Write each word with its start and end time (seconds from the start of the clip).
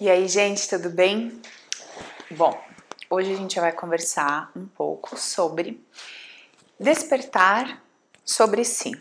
E 0.00 0.08
aí, 0.08 0.26
gente, 0.28 0.66
tudo 0.66 0.88
bem? 0.88 1.38
Bom, 2.30 2.58
hoje 3.10 3.34
a 3.34 3.36
gente 3.36 3.60
vai 3.60 3.70
conversar 3.70 4.50
um 4.56 4.64
pouco 4.66 5.14
sobre 5.20 5.78
despertar 6.78 7.84
sobre 8.24 8.64
si. 8.64 8.98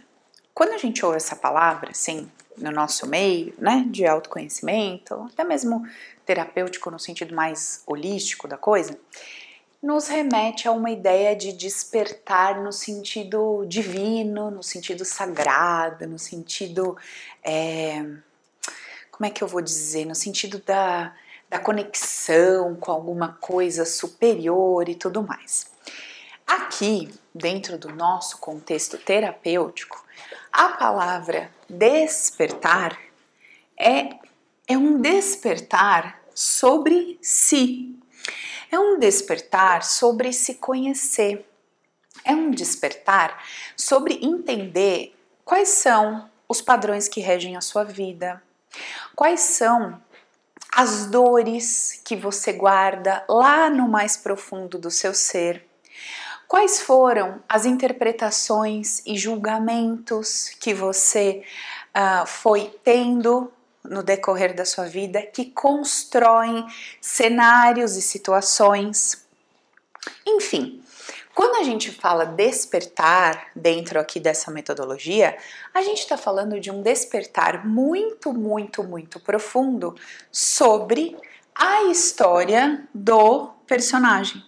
Quando 0.54 0.74
a 0.74 0.78
gente 0.78 1.06
ouve 1.06 1.16
essa 1.16 1.38
palavra, 1.38 1.92
assim, 1.92 2.30
no 2.58 2.70
nosso 2.70 3.08
meio, 3.08 3.54
né, 3.58 3.86
de 3.88 4.06
autoconhecimento, 4.06 5.14
até 5.32 5.46
mesmo 5.46 5.88
terapêutico 6.26 6.92
no 6.92 7.00
sentido 7.00 7.34
mais 7.34 7.82
holístico 7.88 8.46
da 8.46 8.58
coisa, 8.58 9.00
nos 9.82 10.10
remete 10.10 10.68
a 10.68 10.74
uma 10.74 10.92
ideia 10.92 11.34
de 11.34 11.54
despertar 11.54 12.62
no 12.62 12.74
sentido 12.74 13.66
divino, 13.70 14.52
no 14.52 14.62
sentido 14.62 15.06
sagrado, 15.06 16.06
no 16.06 16.20
sentido. 16.20 16.98
É, 17.42 18.04
como 19.20 19.28
é 19.28 19.30
que 19.30 19.44
eu 19.44 19.50
vou 19.50 19.60
dizer? 19.60 20.06
No 20.06 20.16
sentido 20.16 20.60
da, 20.60 21.14
da 21.50 21.60
conexão 21.60 22.74
com 22.78 22.90
alguma 22.90 23.34
coisa 23.34 23.84
superior 23.84 24.88
e 24.88 24.96
tudo 24.96 25.22
mais. 25.22 25.70
Aqui, 26.48 27.14
dentro 27.36 27.78
do 27.78 27.94
nosso 27.94 28.38
contexto 28.38 28.98
terapêutico, 28.98 30.02
a 30.54 30.70
palavra 30.70 31.52
despertar 31.70 32.98
é, 33.78 34.16
é 34.66 34.78
um 34.78 35.02
despertar 35.02 36.22
sobre 36.34 37.20
si, 37.22 38.00
é 38.72 38.80
um 38.80 38.98
despertar 38.98 39.84
sobre 39.84 40.32
se 40.32 40.56
conhecer. 40.56 41.46
É 42.24 42.32
um 42.32 42.52
despertar 42.52 43.44
sobre 43.76 44.18
entender 44.22 45.14
quais 45.44 45.70
são 45.70 46.30
os 46.48 46.62
padrões 46.62 47.10
que 47.10 47.20
regem 47.20 47.58
a 47.58 47.62
sua 47.62 47.84
vida, 47.84 48.42
quais 49.16 49.42
são 49.42 50.02
as 50.72 51.08
dores 51.08 52.02
que 52.06 52.16
você 52.16 52.54
guarda 52.54 53.24
lá 53.28 53.70
no 53.70 53.88
mais 53.88 54.16
profundo 54.16 54.78
do 54.78 54.92
seu 54.92 55.14
ser. 55.14 55.66
Quais 56.48 56.82
foram 56.82 57.44
as 57.48 57.66
interpretações 57.66 59.06
e 59.06 59.18
julgamentos 59.18 60.50
que 60.60 60.74
você 60.74 61.44
uh, 61.96 62.26
foi 62.26 62.74
tendo 62.84 63.52
no 63.84 64.04
decorrer 64.04 64.56
da 64.56 64.66
sua 64.66 64.86
vida 64.86 65.22
que 65.22 65.46
constroem 65.46 66.66
cenários 67.02 67.96
e 67.96 68.02
situações. 68.02 69.26
Enfim, 70.26 70.84
quando 71.34 71.56
a 71.56 71.64
gente 71.64 71.92
fala 71.92 72.26
despertar 72.26 73.48
dentro 73.56 74.00
aqui 74.00 74.20
dessa 74.20 74.52
metodologia, 74.52 75.38
a 75.74 75.82
gente 75.82 76.00
está 76.00 76.18
falando 76.18 76.60
de 76.60 76.70
um 76.70 76.82
despertar 76.82 77.66
muito, 77.66 78.34
muito, 78.34 78.84
muito 78.84 79.20
profundo 79.20 79.96
sobre 80.32 81.16
a 81.56 81.84
história 81.84 82.88
do 82.94 83.48
personagem. 83.68 84.44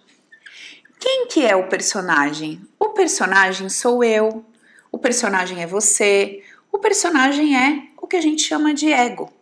Quem 0.98 1.26
que 1.26 1.44
é 1.44 1.56
o 1.56 1.68
personagem? 1.68 2.62
O 2.78 2.90
personagem 2.90 3.68
sou 3.68 4.04
eu, 4.04 4.44
o 4.90 4.98
personagem 4.98 5.62
é 5.62 5.66
você, 5.66 6.42
o 6.70 6.78
personagem 6.78 7.56
é 7.56 7.88
o 8.00 8.06
que 8.06 8.16
a 8.16 8.20
gente 8.20 8.42
chama 8.42 8.72
de 8.72 8.92
ego. 8.92 9.32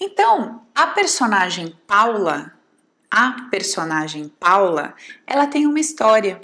Então, 0.00 0.62
a 0.74 0.86
personagem 0.86 1.76
Paula, 1.86 2.52
a 3.10 3.48
personagem 3.50 4.28
Paula, 4.40 4.94
ela 5.26 5.46
tem 5.46 5.66
uma 5.66 5.80
história. 5.80 6.40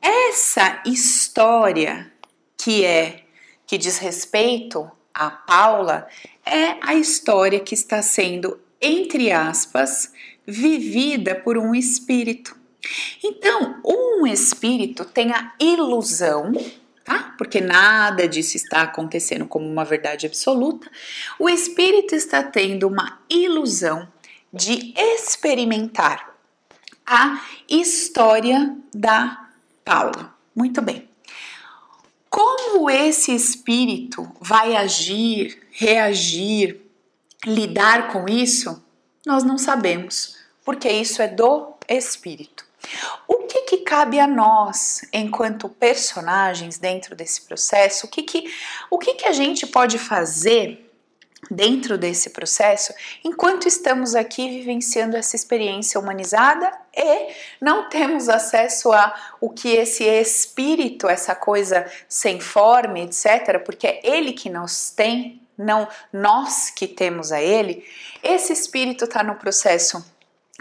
Essa 0.00 0.82
história 0.84 2.12
que 2.56 2.84
é 2.84 3.24
que 3.66 3.76
diz 3.76 3.98
respeito 3.98 4.90
a 5.12 5.30
Paula 5.30 6.06
é 6.44 6.76
a 6.80 6.94
história 6.94 7.60
que 7.60 7.74
está 7.74 8.00
sendo, 8.02 8.60
entre 8.80 9.30
aspas, 9.30 10.12
vivida 10.46 11.34
por 11.34 11.58
um 11.58 11.74
espírito. 11.74 12.56
Então, 13.22 13.80
um 13.84 14.26
espírito 14.26 15.04
tem 15.04 15.32
a 15.32 15.52
ilusão 15.60 16.52
tá? 17.08 17.34
Porque 17.38 17.58
nada 17.58 18.28
disso 18.28 18.58
está 18.58 18.82
acontecendo 18.82 19.46
como 19.46 19.66
uma 19.66 19.84
verdade 19.84 20.26
absoluta. 20.26 20.90
O 21.38 21.48
espírito 21.48 22.14
está 22.14 22.42
tendo 22.42 22.86
uma 22.86 23.18
ilusão 23.30 24.06
de 24.52 24.92
experimentar 24.94 26.34
a 27.06 27.42
história 27.66 28.76
da 28.94 29.47
Paula. 29.88 30.34
Muito 30.54 30.82
bem. 30.82 31.08
Como 32.28 32.90
esse 32.90 33.34
espírito 33.34 34.30
vai 34.38 34.76
agir, 34.76 35.66
reagir, 35.70 36.82
lidar 37.46 38.12
com 38.12 38.28
isso, 38.28 38.84
nós 39.24 39.42
não 39.42 39.56
sabemos, 39.56 40.36
porque 40.62 40.90
isso 40.90 41.22
é 41.22 41.26
do 41.26 41.72
espírito. 41.88 42.66
O 43.26 43.46
que, 43.46 43.62
que 43.62 43.78
cabe 43.78 44.20
a 44.20 44.26
nós, 44.26 45.00
enquanto 45.10 45.70
personagens 45.70 46.76
dentro 46.76 47.16
desse 47.16 47.40
processo? 47.40 48.06
O 48.06 48.10
que, 48.10 48.22
que, 48.22 48.44
o 48.90 48.98
que, 48.98 49.14
que 49.14 49.24
a 49.24 49.32
gente 49.32 49.66
pode 49.66 49.98
fazer 49.98 50.87
dentro 51.50 51.96
desse 51.96 52.30
processo 52.30 52.92
enquanto 53.24 53.66
estamos 53.66 54.14
aqui 54.14 54.48
vivenciando 54.48 55.16
essa 55.16 55.36
experiência 55.36 55.98
humanizada 55.98 56.70
e 56.94 57.32
não 57.60 57.88
temos 57.88 58.28
acesso 58.28 58.92
a 58.92 59.14
o 59.40 59.50
que 59.50 59.68
esse 59.68 60.04
espírito, 60.04 61.08
essa 61.08 61.34
coisa 61.34 61.86
sem 62.08 62.40
forma, 62.40 62.98
etc., 62.98 63.62
porque 63.64 63.86
é 63.86 64.00
ele 64.02 64.32
que 64.32 64.50
nos 64.50 64.90
tem, 64.90 65.40
não 65.56 65.88
nós 66.12 66.70
que 66.70 66.86
temos 66.86 67.32
a 67.32 67.40
ele. 67.40 67.84
Esse 68.22 68.52
espírito 68.52 69.04
está 69.04 69.22
no 69.22 69.36
processo 69.36 70.04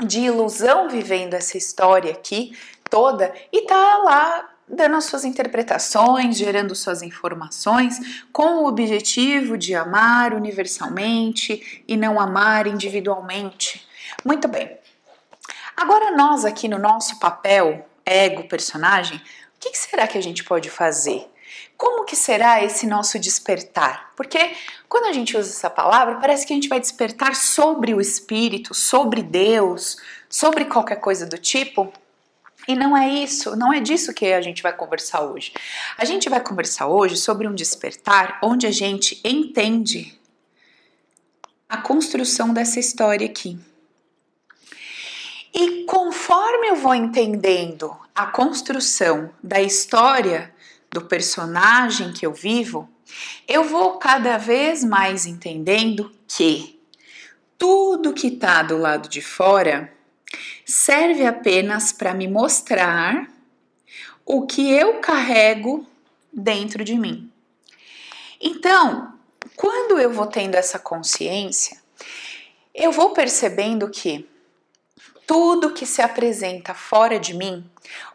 de 0.03 0.21
ilusão 0.21 0.89
vivendo 0.89 1.33
essa 1.33 1.57
história 1.57 2.11
aqui 2.11 2.57
toda 2.89 3.33
e 3.51 3.63
tá 3.63 3.97
lá 3.97 4.56
dando 4.67 4.95
as 4.95 5.05
suas 5.05 5.23
interpretações, 5.23 6.37
gerando 6.37 6.75
suas 6.75 7.01
informações 7.01 8.23
com 8.31 8.63
o 8.63 8.67
objetivo 8.67 9.57
de 9.57 9.73
amar 9.73 10.33
universalmente 10.33 11.83
e 11.87 11.95
não 11.95 12.19
amar 12.19 12.67
individualmente. 12.67 13.87
Muito 14.25 14.47
bem. 14.47 14.77
Agora 15.75 16.15
nós 16.15 16.43
aqui 16.43 16.67
no 16.67 16.77
nosso 16.77 17.19
papel 17.19 17.87
ego 18.05 18.47
personagem, 18.47 19.17
o 19.17 19.59
que 19.59 19.77
será 19.77 20.07
que 20.07 20.17
a 20.17 20.21
gente 20.21 20.43
pode 20.43 20.69
fazer? 20.69 21.29
Como 21.77 22.05
que 22.05 22.15
será 22.15 22.63
esse 22.63 22.87
nosso 22.87 23.19
despertar? 23.19 24.11
Porque 24.15 24.55
quando 24.89 25.05
a 25.05 25.13
gente 25.13 25.37
usa 25.37 25.49
essa 25.49 25.69
palavra, 25.69 26.15
parece 26.15 26.45
que 26.45 26.51
a 26.51 26.55
gente 26.55 26.67
vai 26.67 26.79
despertar 26.79 27.35
sobre 27.35 27.93
o 27.93 28.01
espírito, 28.01 28.73
sobre 28.73 29.21
Deus, 29.21 29.97
sobre 30.27 30.65
qualquer 30.65 30.97
coisa 30.97 31.25
do 31.25 31.37
tipo. 31.37 31.93
E 32.67 32.75
não 32.75 32.97
é 32.97 33.07
isso, 33.09 33.55
não 33.55 33.71
é 33.71 33.79
disso 33.79 34.13
que 34.13 34.33
a 34.33 34.41
gente 34.41 34.61
vai 34.61 34.73
conversar 34.73 35.21
hoje. 35.21 35.53
A 35.97 36.03
gente 36.03 36.29
vai 36.29 36.41
conversar 36.41 36.87
hoje 36.87 37.15
sobre 37.15 37.47
um 37.47 37.55
despertar 37.55 38.39
onde 38.43 38.67
a 38.67 38.71
gente 38.71 39.21
entende 39.23 40.19
a 41.69 41.77
construção 41.77 42.53
dessa 42.53 42.79
história 42.79 43.25
aqui. 43.25 43.57
E 45.53 45.85
conforme 45.85 46.67
eu 46.67 46.75
vou 46.75 46.93
entendendo 46.93 47.95
a 48.13 48.25
construção 48.25 49.33
da 49.41 49.61
história 49.61 50.53
do 50.91 51.01
personagem 51.01 52.11
que 52.11 52.25
eu 52.25 52.33
vivo, 52.33 52.89
eu 53.47 53.63
vou 53.63 53.97
cada 53.97 54.37
vez 54.37 54.83
mais 54.83 55.25
entendendo 55.25 56.11
que 56.27 56.79
tudo 57.57 58.13
que 58.13 58.27
está 58.27 58.61
do 58.61 58.77
lado 58.77 59.09
de 59.09 59.21
fora 59.21 59.96
serve 60.67 61.25
apenas 61.25 61.93
para 61.93 62.13
me 62.13 62.27
mostrar 62.27 63.31
o 64.25 64.45
que 64.45 64.69
eu 64.69 64.99
carrego 64.99 65.87
dentro 66.31 66.83
de 66.83 66.95
mim. 66.95 67.31
Então, 68.41 69.13
quando 69.55 69.97
eu 69.97 70.11
vou 70.11 70.27
tendo 70.27 70.55
essa 70.55 70.77
consciência, 70.77 71.77
eu 72.75 72.91
vou 72.91 73.11
percebendo 73.11 73.89
que 73.89 74.29
tudo 75.25 75.73
que 75.73 75.85
se 75.85 76.01
apresenta 76.01 76.73
fora 76.73 77.17
de 77.17 77.33
mim, 77.33 77.65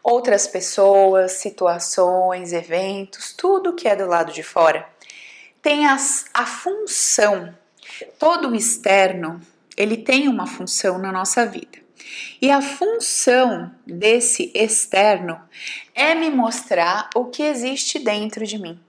outras 0.03 0.45
pessoas, 0.45 1.33
situações, 1.33 2.53
eventos, 2.53 3.33
tudo 3.33 3.73
que 3.73 3.87
é 3.87 3.95
do 3.95 4.05
lado 4.05 4.31
de 4.31 4.43
fora, 4.43 4.87
tem 5.59 5.87
as, 5.87 6.25
a 6.31 6.45
função, 6.45 7.53
todo 8.19 8.49
o 8.49 8.55
externo, 8.55 9.41
ele 9.75 9.97
tem 9.97 10.27
uma 10.27 10.45
função 10.45 10.99
na 10.99 11.11
nossa 11.11 11.45
vida. 11.47 11.82
E 12.41 12.51
a 12.51 12.61
função 12.61 13.71
desse 13.85 14.51
externo 14.53 15.39
é 15.93 16.13
me 16.13 16.29
mostrar 16.29 17.09
o 17.15 17.25
que 17.25 17.43
existe 17.43 17.99
dentro 17.99 18.45
de 18.45 18.57
mim. 18.57 18.79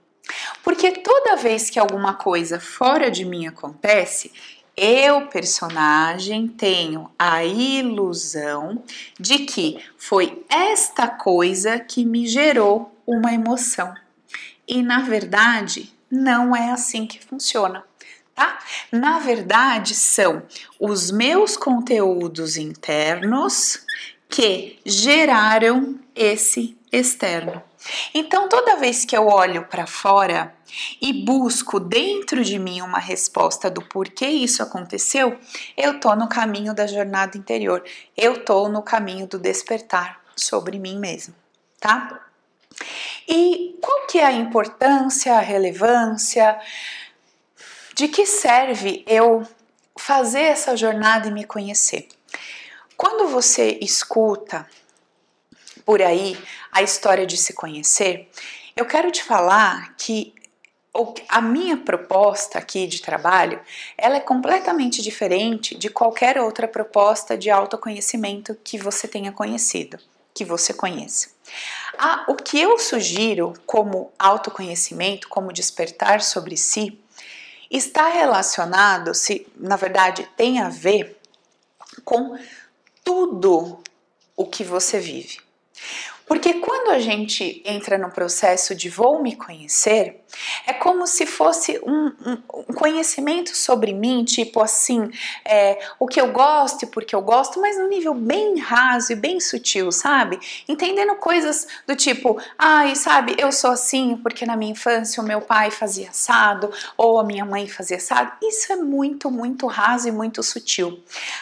Porque 0.63 0.91
toda 0.91 1.35
vez 1.35 1.69
que 1.69 1.79
alguma 1.79 2.15
coisa 2.15 2.59
fora 2.59 3.11
de 3.11 3.23
mim 3.23 3.47
acontece, 3.47 4.31
eu, 4.75 5.27
personagem, 5.27 6.47
tenho 6.47 7.09
a 7.17 7.45
ilusão 7.45 8.83
de 9.17 9.39
que 9.39 9.79
foi 9.97 10.43
esta 10.49 11.07
coisa 11.07 11.79
que 11.79 12.03
me 12.03 12.27
gerou 12.27 12.93
uma 13.07 13.33
emoção. 13.33 13.93
E 14.67 14.81
na 14.81 15.01
verdade, 15.01 15.93
não 16.11 16.55
é 16.55 16.71
assim 16.71 17.05
que 17.05 17.23
funciona. 17.23 17.83
Tá? 18.35 18.59
Na 18.91 19.17
verdade, 19.19 19.95
são 19.95 20.43
os 20.79 21.09
meus 21.09 21.55
conteúdos 21.55 22.57
internos 22.57 23.79
que 24.29 24.79
geraram 24.85 25.97
esse 26.13 26.77
externo. 26.91 27.63
Então, 28.13 28.49
toda 28.49 28.77
vez 28.77 29.05
que 29.05 29.15
eu 29.15 29.27
olho 29.27 29.65
para 29.65 29.85
fora 29.85 30.53
e 31.01 31.13
busco 31.13 31.79
dentro 31.79 32.43
de 32.43 32.57
mim 32.57 32.81
uma 32.81 32.99
resposta 32.99 33.69
do 33.69 33.81
porquê 33.81 34.27
isso 34.27 34.63
aconteceu, 34.63 35.37
eu 35.77 35.99
tô 35.99 36.15
no 36.15 36.27
caminho 36.27 36.73
da 36.73 36.87
jornada 36.87 37.37
interior. 37.37 37.83
Eu 38.17 38.43
tô 38.43 38.67
no 38.67 38.81
caminho 38.81 39.27
do 39.27 39.37
despertar 39.37 40.19
sobre 40.35 40.79
mim 40.79 40.97
mesmo, 40.97 41.35
tá? 41.79 42.21
E 43.27 43.77
qual 43.81 44.07
que 44.07 44.17
é 44.17 44.25
a 44.25 44.31
importância, 44.31 45.35
a 45.35 45.39
relevância? 45.39 46.59
De 47.95 48.09
que 48.09 48.25
serve 48.25 49.05
eu 49.07 49.47
fazer 49.97 50.41
essa 50.41 50.75
jornada 50.75 51.29
e 51.29 51.31
me 51.31 51.45
conhecer? 51.45 52.09
Quando 52.97 53.29
você 53.29 53.79
escuta 53.81 54.67
por 55.85 56.01
aí 56.01 56.37
a 56.73 56.81
história 56.83 57.25
de 57.25 57.37
se 57.37 57.53
conhecer, 57.53 58.29
eu 58.75 58.85
quero 58.85 59.09
te 59.11 59.23
falar 59.23 59.95
que 59.95 60.35
a 61.29 61.41
minha 61.41 61.77
proposta 61.77 62.59
aqui 62.59 62.85
de 62.85 63.01
trabalho, 63.01 63.61
ela 63.97 64.17
é 64.17 64.21
completamente 64.21 65.01
diferente 65.01 65.73
de 65.73 65.89
qualquer 65.89 66.37
outra 66.37 66.67
proposta 66.67 67.37
de 67.37 67.49
autoconhecimento 67.49 68.57
que 68.61 68.77
você 68.77 69.07
tenha 69.07 69.31
conhecido, 69.31 69.97
que 70.33 70.43
você 70.43 70.73
conheça. 70.73 71.29
Ah, 71.97 72.25
o 72.27 72.35
que 72.35 72.59
eu 72.59 72.77
sugiro 72.77 73.53
como 73.65 74.11
autoconhecimento, 74.19 75.29
como 75.29 75.53
despertar 75.53 76.21
sobre 76.21 76.57
si, 76.57 76.99
está 77.69 78.09
relacionado, 78.09 79.13
se 79.13 79.47
na 79.55 79.75
verdade 79.75 80.27
tem 80.35 80.59
a 80.59 80.69
ver 80.69 81.17
com 82.03 82.37
tudo 83.03 83.79
o 84.35 84.45
que 84.45 84.63
você 84.63 84.99
vive. 84.99 85.39
Porque 86.25 86.55
quando 86.55 86.89
a 86.89 86.99
gente 86.99 87.61
entra 87.65 87.97
no 87.97 88.11
processo 88.11 88.73
de 88.73 88.89
vou 88.89 89.21
me 89.21 89.35
conhecer, 89.35 90.24
é 90.65 90.73
como 90.73 91.07
se 91.07 91.25
fosse 91.25 91.79
um, 91.83 92.11
um, 92.25 92.73
conhecimento 92.73 93.55
sobre 93.55 93.93
mim, 93.93 94.23
tipo 94.23 94.61
assim, 94.61 95.09
é, 95.43 95.79
o 95.99 96.07
que 96.07 96.19
eu 96.19 96.31
gosto 96.31 96.83
e 96.83 96.87
porque 96.87 97.15
eu 97.15 97.21
gosto, 97.21 97.59
mas 97.61 97.77
num 97.77 97.87
nível 97.87 98.13
bem 98.13 98.59
raso 98.59 99.11
e 99.11 99.15
bem 99.15 99.39
sutil, 99.39 99.91
sabe? 99.91 100.39
Entendendo 100.67 101.15
coisas 101.15 101.67
do 101.87 101.95
tipo, 101.95 102.39
ai, 102.57 102.95
sabe, 102.95 103.35
eu 103.37 103.51
sou 103.51 103.71
assim 103.71 104.17
porque 104.17 104.45
na 104.45 104.55
minha 104.55 104.71
infância 104.71 105.21
o 105.21 105.25
meu 105.25 105.41
pai 105.41 105.71
fazia 105.71 106.09
assado 106.09 106.71
ou 106.97 107.19
a 107.19 107.23
minha 107.23 107.45
mãe 107.45 107.67
fazia 107.67 107.97
assado. 107.97 108.31
Isso 108.41 108.71
é 108.71 108.75
muito, 108.75 109.29
muito 109.29 109.67
raso 109.67 110.07
e 110.07 110.11
muito 110.11 110.41
sutil. 110.43 110.99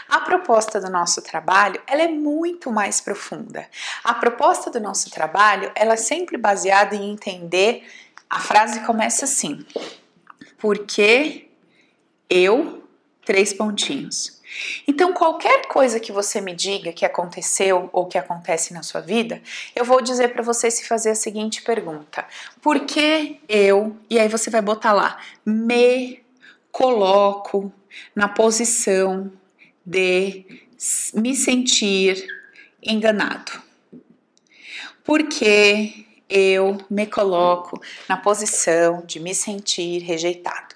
A 0.10 0.20
proposta 0.20 0.80
do 0.80 0.90
nosso 0.90 1.22
trabalho, 1.22 1.82
ela 1.88 2.02
é 2.02 2.08
muito 2.08 2.72
mais 2.72 3.00
profunda. 3.00 3.68
A 4.04 4.14
proposta 4.14 4.70
do 4.70 4.80
nosso 4.80 5.10
trabalho, 5.10 5.72
ela 5.76 5.94
é 5.94 5.98
sempre 5.98 6.38
baseada 6.38 6.96
em 6.96 7.12
entender 7.12 7.84
a 8.34 8.40
frase 8.40 8.80
começa 8.80 9.26
assim: 9.26 9.64
Porque 10.58 11.48
eu, 12.28 12.84
três 13.24 13.54
pontinhos. 13.54 14.42
Então, 14.88 15.14
qualquer 15.14 15.68
coisa 15.68 16.00
que 16.00 16.12
você 16.12 16.42
me 16.42 16.54
diga 16.56 16.92
que 16.92 17.06
aconteceu 17.06 17.90
ou 17.94 18.08
que 18.08 18.18
acontece 18.18 18.74
na 18.74 18.82
sua 18.82 19.02
vida, 19.02 19.42
eu 19.76 19.86
vou 19.86 20.02
dizer 20.02 20.30
para 20.30 20.42
você 20.42 20.72
se 20.72 20.88
fazer 20.88 21.12
a 21.12 21.16
seguinte 21.16 21.62
pergunta: 21.62 22.26
Por 22.60 22.80
que 22.82 23.40
eu, 23.48 23.96
e 24.10 24.20
aí 24.20 24.28
você 24.28 24.50
vai 24.50 24.64
botar 24.64 24.94
lá, 24.94 25.20
me 25.46 26.20
coloco 26.72 27.72
na 28.16 28.28
posição 28.28 29.32
de 29.86 30.44
me 31.14 31.36
sentir 31.36 32.26
enganado? 32.82 33.62
Por 35.04 35.22
que 35.28 36.13
eu 36.34 36.80
me 36.90 37.06
coloco 37.06 37.80
na 38.10 38.18
posição 38.18 39.04
de 39.06 39.20
me 39.20 39.36
sentir 39.36 40.00
rejeitado. 40.00 40.76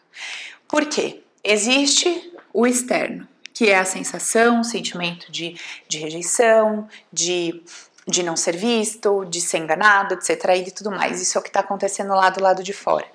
Por 0.68 0.86
quê? 0.86 1.24
Existe 1.44 2.32
o 2.54 2.68
externo, 2.68 3.28
que 3.52 3.68
é 3.68 3.80
a 3.80 3.86
sensação, 3.86 4.62
o 4.62 4.64
sentimento 4.64 5.32
de, 5.32 5.60
de 5.88 5.98
rejeição, 5.98 6.88
de, 7.12 7.64
de 8.06 8.22
não 8.22 8.38
ser 8.38 8.56
visto, 8.56 9.26
de 9.26 9.42
ser 9.42 9.58
enganado, 9.58 10.16
de 10.16 10.26
ser 10.28 10.36
traído 10.36 10.70
e 10.70 10.72
tudo 10.72 10.92
mais. 10.92 11.20
Isso 11.20 11.40
é 11.40 11.42
o 11.42 11.44
que 11.44 11.50
está 11.50 11.62
acontecendo 11.62 12.14
lá 12.14 12.30
do 12.30 12.44
lado 12.44 12.62
de 12.62 12.74
fora. 12.74 13.08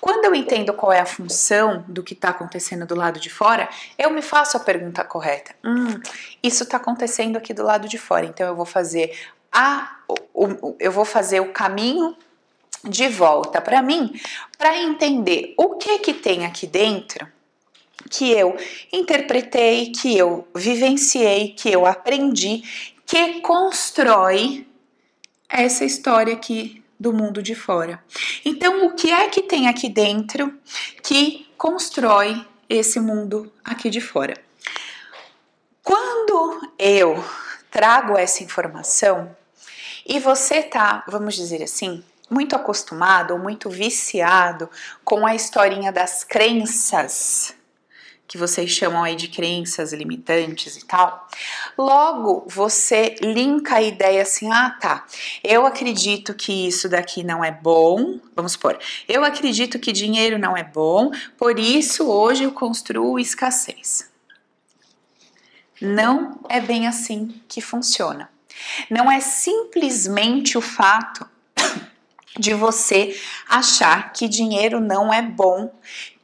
Quando 0.00 0.24
eu 0.24 0.34
entendo 0.34 0.72
qual 0.72 0.90
é 0.90 1.00
a 1.00 1.06
função 1.06 1.84
do 1.86 2.02
que 2.02 2.14
está 2.14 2.30
acontecendo 2.30 2.86
do 2.86 2.94
lado 2.94 3.20
de 3.20 3.28
fora, 3.28 3.68
eu 3.98 4.08
me 4.08 4.22
faço 4.22 4.56
a 4.56 4.60
pergunta 4.60 5.04
correta. 5.04 5.54
Hum, 5.62 6.00
isso 6.42 6.62
está 6.62 6.78
acontecendo 6.78 7.36
aqui 7.36 7.52
do 7.52 7.62
lado 7.62 7.86
de 7.86 7.98
fora, 7.98 8.24
então 8.24 8.46
eu 8.46 8.56
vou 8.56 8.64
fazer 8.64 9.14
a, 9.52 9.98
o, 10.34 10.76
eu 10.78 10.92
vou 10.92 11.04
fazer 11.04 11.40
o 11.40 11.52
caminho 11.52 12.16
de 12.84 13.08
volta 13.08 13.60
para 13.60 13.82
mim 13.82 14.18
para 14.56 14.76
entender 14.78 15.54
o 15.56 15.76
que 15.76 15.98
que 15.98 16.14
tem 16.14 16.46
aqui 16.46 16.66
dentro 16.66 17.26
que 18.08 18.30
eu 18.32 18.56
interpretei, 18.92 19.92
que 19.92 20.16
eu 20.16 20.48
vivenciei, 20.54 21.48
que 21.48 21.70
eu 21.70 21.86
aprendi, 21.86 22.62
que 23.06 23.40
constrói 23.40 24.66
essa 25.48 25.84
história 25.84 26.32
aqui 26.34 26.82
do 26.98 27.12
mundo 27.12 27.42
de 27.42 27.54
fora. 27.54 28.02
Então, 28.44 28.86
o 28.86 28.94
que 28.94 29.10
é 29.10 29.28
que 29.28 29.42
tem 29.42 29.68
aqui 29.68 29.88
dentro 29.88 30.54
que 31.02 31.48
constrói 31.56 32.46
esse 32.68 33.00
mundo 33.00 33.52
aqui 33.64 33.90
de 33.90 34.00
fora? 34.00 34.34
Quando 35.82 36.68
eu 36.78 37.22
trago 37.70 38.16
essa 38.18 38.42
informação, 38.42 39.34
e 40.06 40.18
você 40.18 40.62
tá, 40.62 41.04
vamos 41.06 41.34
dizer 41.34 41.62
assim, 41.62 42.02
muito 42.30 42.54
acostumado 42.54 43.32
ou 43.32 43.38
muito 43.38 43.68
viciado 43.68 44.70
com 45.04 45.26
a 45.26 45.34
historinha 45.34 45.90
das 45.90 46.22
crenças, 46.22 47.54
que 48.28 48.38
vocês 48.38 48.70
chamam 48.70 49.02
aí 49.02 49.16
de 49.16 49.26
crenças 49.26 49.92
limitantes 49.92 50.76
e 50.76 50.86
tal, 50.86 51.26
logo 51.76 52.46
você 52.48 53.16
linka 53.20 53.76
a 53.76 53.82
ideia 53.82 54.22
assim: 54.22 54.48
ah, 54.52 54.70
tá, 54.80 55.04
eu 55.42 55.66
acredito 55.66 56.32
que 56.32 56.68
isso 56.68 56.88
daqui 56.88 57.24
não 57.24 57.44
é 57.44 57.50
bom, 57.50 58.20
vamos 58.36 58.52
supor, 58.52 58.78
eu 59.08 59.24
acredito 59.24 59.80
que 59.80 59.90
dinheiro 59.90 60.38
não 60.38 60.56
é 60.56 60.62
bom, 60.62 61.10
por 61.36 61.58
isso 61.58 62.08
hoje 62.08 62.44
eu 62.44 62.52
construo 62.52 63.18
escassez. 63.18 64.08
Não 65.80 66.38
é 66.48 66.60
bem 66.60 66.86
assim 66.86 67.40
que 67.48 67.62
funciona. 67.62 68.28
Não 68.88 69.10
é 69.10 69.20
simplesmente 69.20 70.56
o 70.56 70.60
fato 70.60 71.26
de 72.38 72.54
você 72.54 73.18
achar 73.48 74.12
que 74.12 74.28
dinheiro 74.28 74.80
não 74.80 75.12
é 75.12 75.22
bom 75.22 75.72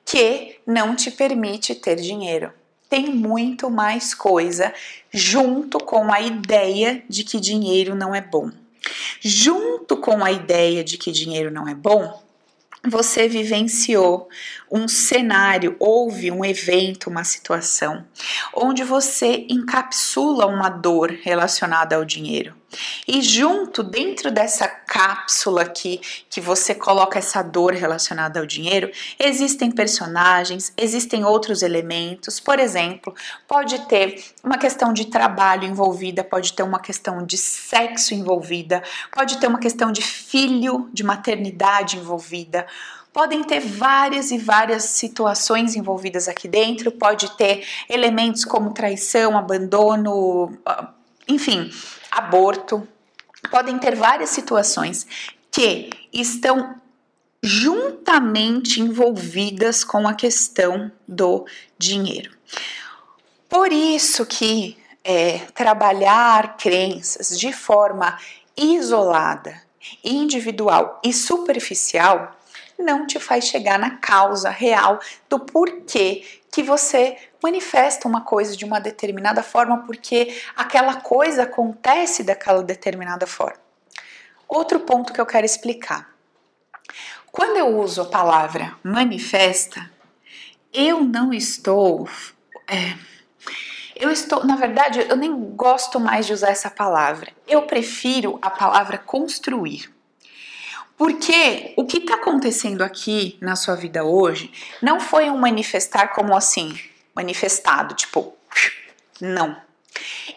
que 0.05 0.61
não 0.67 0.95
te 0.95 1.11
permite 1.11 1.75
ter 1.75 1.97
dinheiro. 1.97 2.53
Tem 2.89 3.07
muito 3.07 3.69
mais 3.69 4.15
coisa 4.15 4.73
junto 5.13 5.79
com 5.79 6.13
a 6.13 6.21
ideia 6.21 7.03
de 7.09 7.25
que 7.25 7.41
dinheiro 7.41 7.95
não 7.95 8.15
é 8.15 8.21
bom. 8.21 8.51
Junto 9.21 9.97
com 9.97 10.25
a 10.25 10.31
ideia 10.31 10.85
de 10.85 10.97
que 10.97 11.11
dinheiro 11.11 11.51
não 11.51 11.67
é 11.67 11.75
bom, 11.75 12.23
você 12.89 13.29
vivenciou 13.29 14.29
um 14.71 14.89
cenário, 14.89 15.77
houve 15.79 16.31
um 16.31 16.45
evento, 16.45 17.09
uma 17.09 17.25
situação, 17.25 18.05
onde 18.55 18.83
você 18.83 19.47
encapsula 19.49 20.47
uma 20.47 20.69
dor 20.69 21.11
relacionada 21.23 21.97
ao 21.97 22.05
dinheiro. 22.05 22.55
E 23.07 23.23
junto, 23.23 23.83
dentro 23.83 24.31
dessa 24.31 24.69
cápsula 24.87 25.63
aqui, 25.63 26.01
que 26.31 26.41
você 26.41 26.75
coloca 26.75 27.19
essa 27.19 27.43
dor 27.43 27.75
relacionada 27.75 28.41
ao 28.41 28.47
dinheiro, 28.47 28.91
existem 29.19 29.71
personagens, 29.71 30.73
existem 30.77 31.25
outros 31.25 31.63
elementos. 31.63 32.39
Por 32.39 32.59
exemplo, 32.59 33.15
pode 33.49 33.79
ter 33.87 34.25
uma 34.43 34.59
questão 34.59 34.93
de 34.93 35.07
trabalho 35.07 35.65
envolvida, 35.65 36.23
pode 36.23 36.53
ter 36.53 36.63
uma 36.63 36.79
questão 36.79 37.25
de 37.25 37.37
sexo 37.37 38.15
envolvida, 38.15 38.83
pode 39.13 39.39
ter 39.39 39.47
uma 39.47 39.59
questão 39.59 39.91
de 39.91 40.03
filho, 40.03 40.89
de 40.93 41.03
maternidade 41.03 41.97
envolvida 41.97 42.67
podem 43.13 43.43
ter 43.43 43.61
várias 43.61 44.31
e 44.31 44.37
várias 44.37 44.85
situações 44.85 45.75
envolvidas 45.75 46.29
aqui 46.29 46.47
dentro, 46.47 46.93
pode 46.93 47.35
ter 47.35 47.67
elementos 47.89 48.45
como 48.45 48.75
traição, 48.75 49.39
abandono, 49.39 50.55
ah, 50.67 50.91
enfim, 51.27 51.71
aborto. 52.11 52.87
Podem 53.51 53.79
ter 53.79 53.95
várias 53.95 54.31
situações 54.31 55.07
que 55.51 55.91
estão 56.13 56.75
juntamente 57.43 58.81
envolvidas 58.81 59.85
com 59.85 60.07
a 60.09 60.15
questão 60.15 60.91
do 61.07 61.47
dinheiro. 61.79 62.37
Por 63.49 63.73
isso 63.73 64.27
que 64.27 64.77
é, 65.05 65.39
trabalhar 65.55 66.57
crenças 66.57 67.39
de 67.39 67.53
forma 67.53 68.19
isolada, 68.57 69.63
individual 70.03 71.01
e 71.05 71.13
superficial 71.13 72.37
não 72.79 73.07
te 73.07 73.19
faz 73.19 73.47
chegar 73.47 73.79
na 73.79 73.91
causa 73.91 74.51
real 74.51 75.01
do 75.29 75.41
porquê 75.41 76.36
que 76.57 76.63
você 76.63 77.19
manifesta 77.43 78.09
uma 78.09 78.23
coisa 78.23 78.57
de 78.57 78.65
uma 78.65 78.81
determinada 78.81 79.43
forma, 79.43 79.83
porque 79.85 80.35
aquela 80.57 81.03
coisa 81.03 81.43
acontece 81.43 82.25
daquela 82.25 82.63
determinada 82.63 83.27
forma. 83.27 83.61
Outro 84.49 84.81
ponto 84.81 85.13
que 85.13 85.21
eu 85.21 85.27
quero 85.27 85.45
explicar. 85.45 86.09
Quando 87.31 87.59
eu 87.59 87.79
uso 87.79 88.01
a 88.01 88.05
palavra 88.07 88.75
manifesta, 88.83 89.91
eu 90.73 91.05
não 91.05 91.31
estou. 91.31 92.09
É, 92.67 92.97
eu 93.95 94.11
estou, 94.11 94.43
na 94.43 94.57
verdade, 94.57 95.05
eu 95.07 95.15
nem 95.15 95.39
gosto 95.55 96.01
mais 96.01 96.25
de 96.25 96.33
usar 96.33 96.49
essa 96.49 96.71
palavra. 96.71 97.35
Eu 97.47 97.67
prefiro 97.67 98.39
a 98.41 98.49
palavra 98.49 98.97
construir. 98.97 99.95
Porque 100.97 101.75
o 101.77 101.85
que 101.85 101.99
está 101.99 102.15
acontecendo 102.15 102.83
aqui 102.83 103.37
na 103.41 103.55
sua 103.55 103.75
vida 103.75 104.05
hoje 104.05 104.51
não 104.81 104.99
foi 104.99 105.29
um 105.29 105.37
manifestar 105.37 106.09
como 106.09 106.35
assim, 106.35 106.79
manifestado, 107.15 107.95
tipo, 107.95 108.35
não. 109.21 109.57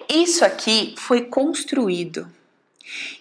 Isso 0.07 0.43
aqui 0.43 0.95
foi 0.97 1.25
construído. 1.25 2.29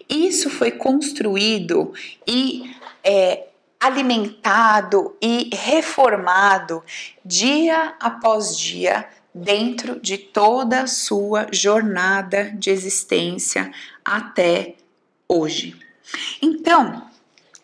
Isso 0.09 0.51
foi 0.51 0.73
construído 0.73 1.93
e 2.27 2.75
é, 3.05 3.47
alimentado 3.79 5.17
e 5.21 5.51
reformado 5.55 6.83
dia 7.25 7.95
após 8.01 8.59
dia 8.59 9.09
dentro 9.33 10.01
de 10.01 10.19
toda 10.19 10.83
a 10.83 10.87
sua 10.87 11.47
jornada 11.53 12.51
de 12.55 12.71
existência 12.71 13.71
até 14.05 14.75
hoje. 15.29 15.77
Então, 16.41 17.08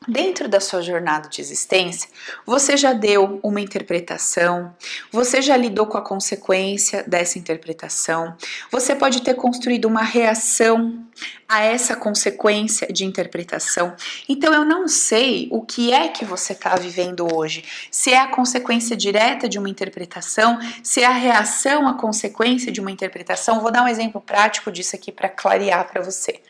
Dentro 0.06 0.48
da 0.48 0.60
sua 0.60 0.82
jornada 0.82 1.28
de 1.28 1.40
existência, 1.40 2.10
você 2.44 2.76
já 2.76 2.92
deu 2.92 3.40
uma 3.42 3.60
interpretação, 3.60 4.74
você 5.10 5.40
já 5.40 5.56
lidou 5.56 5.86
com 5.86 5.96
a 5.96 6.02
consequência 6.02 7.02
dessa 7.06 7.38
interpretação, 7.38 8.36
você 8.70 8.94
pode 8.94 9.22
ter 9.22 9.34
construído 9.34 9.86
uma 9.86 10.02
reação 10.02 11.04
a 11.48 11.62
essa 11.62 11.96
consequência 11.96 12.86
de 12.92 13.04
interpretação. 13.04 13.94
Então, 14.28 14.52
eu 14.52 14.64
não 14.64 14.88
sei 14.88 15.48
o 15.50 15.62
que 15.62 15.92
é 15.92 16.08
que 16.08 16.24
você 16.24 16.52
está 16.52 16.74
vivendo 16.76 17.26
hoje, 17.34 17.64
se 17.90 18.12
é 18.12 18.18
a 18.18 18.28
consequência 18.28 18.96
direta 18.96 19.48
de 19.48 19.58
uma 19.58 19.68
interpretação, 19.68 20.58
se 20.82 21.02
é 21.02 21.06
a 21.06 21.12
reação 21.12 21.88
à 21.88 21.94
consequência 21.94 22.70
de 22.70 22.80
uma 22.80 22.90
interpretação. 22.90 23.60
Vou 23.60 23.70
dar 23.70 23.84
um 23.84 23.88
exemplo 23.88 24.20
prático 24.20 24.70
disso 24.70 24.96
aqui 24.96 25.10
para 25.10 25.28
clarear 25.28 25.88
para 25.90 26.02
você. 26.02 26.40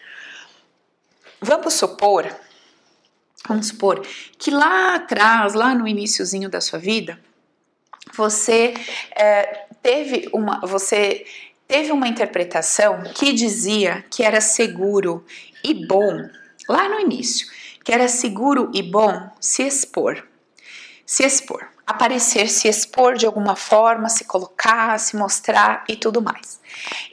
Vamos 1.40 1.74
supor 1.74 2.26
Vamos 3.46 3.68
supor 3.68 4.00
que 4.38 4.50
lá 4.50 4.94
atrás, 4.94 5.54
lá 5.54 5.74
no 5.74 5.86
iníciozinho 5.86 6.48
da 6.48 6.60
sua 6.60 6.78
vida, 6.78 7.18
você 8.14 8.74
é, 9.14 9.66
teve 9.82 10.28
uma, 10.32 10.60
você 10.60 11.26
teve 11.66 11.92
uma 11.92 12.08
interpretação 12.08 13.02
que 13.14 13.32
dizia 13.32 14.04
que 14.10 14.22
era 14.22 14.40
seguro 14.40 15.24
e 15.62 15.86
bom 15.86 16.28
lá 16.68 16.88
no 16.88 17.00
início, 17.00 17.46
que 17.82 17.92
era 17.92 18.08
seguro 18.08 18.70
e 18.72 18.82
bom 18.82 19.30
se 19.40 19.62
expor, 19.62 20.26
se 21.04 21.24
expor 21.24 21.73
aparecer, 21.86 22.48
se 22.48 22.68
expor 22.68 23.16
de 23.16 23.26
alguma 23.26 23.56
forma, 23.56 24.08
se 24.08 24.24
colocar, 24.24 24.98
se 24.98 25.16
mostrar 25.16 25.84
e 25.88 25.96
tudo 25.96 26.22
mais. 26.22 26.60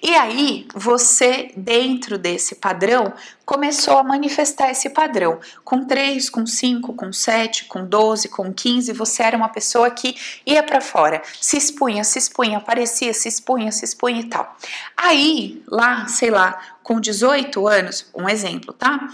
E 0.02 0.16
aí, 0.16 0.68
você, 0.74 1.52
dentro 1.56 2.18
desse 2.18 2.56
padrão, 2.56 3.14
começou 3.46 3.98
a 3.98 4.04
manifestar 4.04 4.72
esse 4.72 4.90
padrão. 4.90 5.40
Com 5.64 5.86
3, 5.86 6.30
com 6.30 6.46
5, 6.46 6.94
com 6.94 7.14
7, 7.14 7.66
com 7.66 7.86
12, 7.86 8.30
com 8.30 8.52
15, 8.52 8.94
você 8.94 9.24
era 9.24 9.38
uma 9.38 9.50
pessoa 9.50 9.92
que 9.92 10.16
ia 10.46 10.64
para 10.64 10.82
fora, 10.82 11.22
se 11.40 11.58
expunha, 11.58 12.04
se 12.04 12.18
expunha, 12.18 12.58
aparecia, 12.58 13.14
se 13.14 13.28
expunha, 13.28 13.72
se 13.72 13.86
expunha 13.86 14.22
e 14.22 14.26
tal. 14.26 14.56
Aí, 14.98 15.62
lá, 15.68 16.08
sei 16.08 16.32
lá, 16.32 16.60
com 16.82 17.00
18 17.00 17.68
anos, 17.68 18.10
um 18.16 18.28
exemplo, 18.28 18.74
tá? 18.74 19.10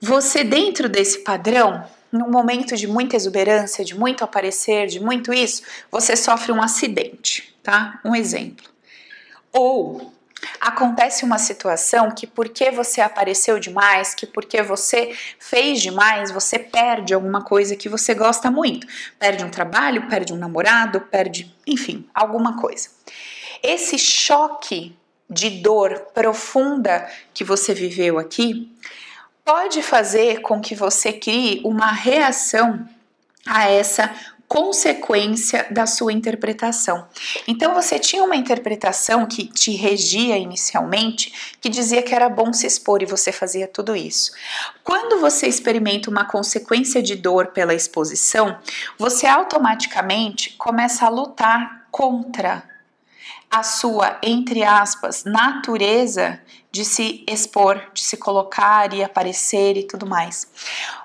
Você, 0.00 0.44
dentro 0.44 0.88
desse 0.88 1.18
padrão, 1.20 1.84
num 2.12 2.30
momento 2.30 2.76
de 2.76 2.86
muita 2.86 3.16
exuberância, 3.16 3.84
de 3.84 3.96
muito 3.96 4.24
aparecer, 4.24 4.86
de 4.86 5.00
muito 5.00 5.32
isso, 5.32 5.62
você 5.90 6.16
sofre 6.16 6.52
um 6.52 6.62
acidente, 6.62 7.54
tá? 7.62 8.00
Um 8.04 8.14
exemplo. 8.14 8.68
Ou 9.52 10.12
acontece 10.60 11.24
uma 11.24 11.38
situação 11.38 12.10
que 12.10 12.26
porque 12.26 12.70
você 12.70 13.00
apareceu 13.00 13.58
demais, 13.58 14.14
que 14.14 14.26
porque 14.26 14.62
você 14.62 15.14
fez 15.38 15.80
demais, 15.80 16.30
você 16.30 16.58
perde 16.58 17.14
alguma 17.14 17.42
coisa 17.42 17.76
que 17.76 17.88
você 17.88 18.14
gosta 18.14 18.50
muito. 18.50 18.86
Perde 19.18 19.44
um 19.44 19.50
trabalho, 19.50 20.08
perde 20.08 20.32
um 20.32 20.36
namorado, 20.36 21.00
perde, 21.02 21.54
enfim, 21.66 22.06
alguma 22.14 22.60
coisa. 22.60 22.88
Esse 23.62 23.98
choque 23.98 24.96
de 25.28 25.50
dor 25.50 26.06
profunda 26.12 27.08
que 27.32 27.44
você 27.44 27.72
viveu 27.72 28.18
aqui 28.18 28.74
pode 29.44 29.82
fazer 29.82 30.40
com 30.40 30.60
que 30.60 30.74
você 30.74 31.12
crie 31.12 31.60
uma 31.64 31.92
reação 31.92 32.88
a 33.46 33.68
essa 33.68 34.14
consequência 34.50 35.68
da 35.70 35.86
sua 35.86 36.12
interpretação. 36.12 37.06
Então 37.46 37.72
você 37.72 38.00
tinha 38.00 38.24
uma 38.24 38.34
interpretação 38.34 39.24
que 39.24 39.46
te 39.46 39.70
regia 39.70 40.36
inicialmente, 40.36 41.54
que 41.60 41.68
dizia 41.68 42.02
que 42.02 42.12
era 42.12 42.28
bom 42.28 42.52
se 42.52 42.66
expor 42.66 43.00
e 43.00 43.06
você 43.06 43.30
fazia 43.30 43.68
tudo 43.68 43.94
isso. 43.94 44.32
Quando 44.82 45.20
você 45.20 45.46
experimenta 45.46 46.10
uma 46.10 46.24
consequência 46.24 47.00
de 47.00 47.14
dor 47.14 47.48
pela 47.48 47.72
exposição, 47.72 48.58
você 48.98 49.24
automaticamente 49.24 50.56
começa 50.58 51.06
a 51.06 51.08
lutar 51.08 51.86
contra 51.92 52.69
a 53.50 53.64
sua, 53.64 54.18
entre 54.22 54.62
aspas, 54.62 55.24
natureza 55.24 56.40
de 56.70 56.84
se 56.84 57.24
expor, 57.28 57.82
de 57.92 58.00
se 58.00 58.16
colocar 58.16 58.94
e 58.94 59.02
aparecer 59.02 59.76
e 59.76 59.82
tudo 59.82 60.06
mais. 60.06 60.46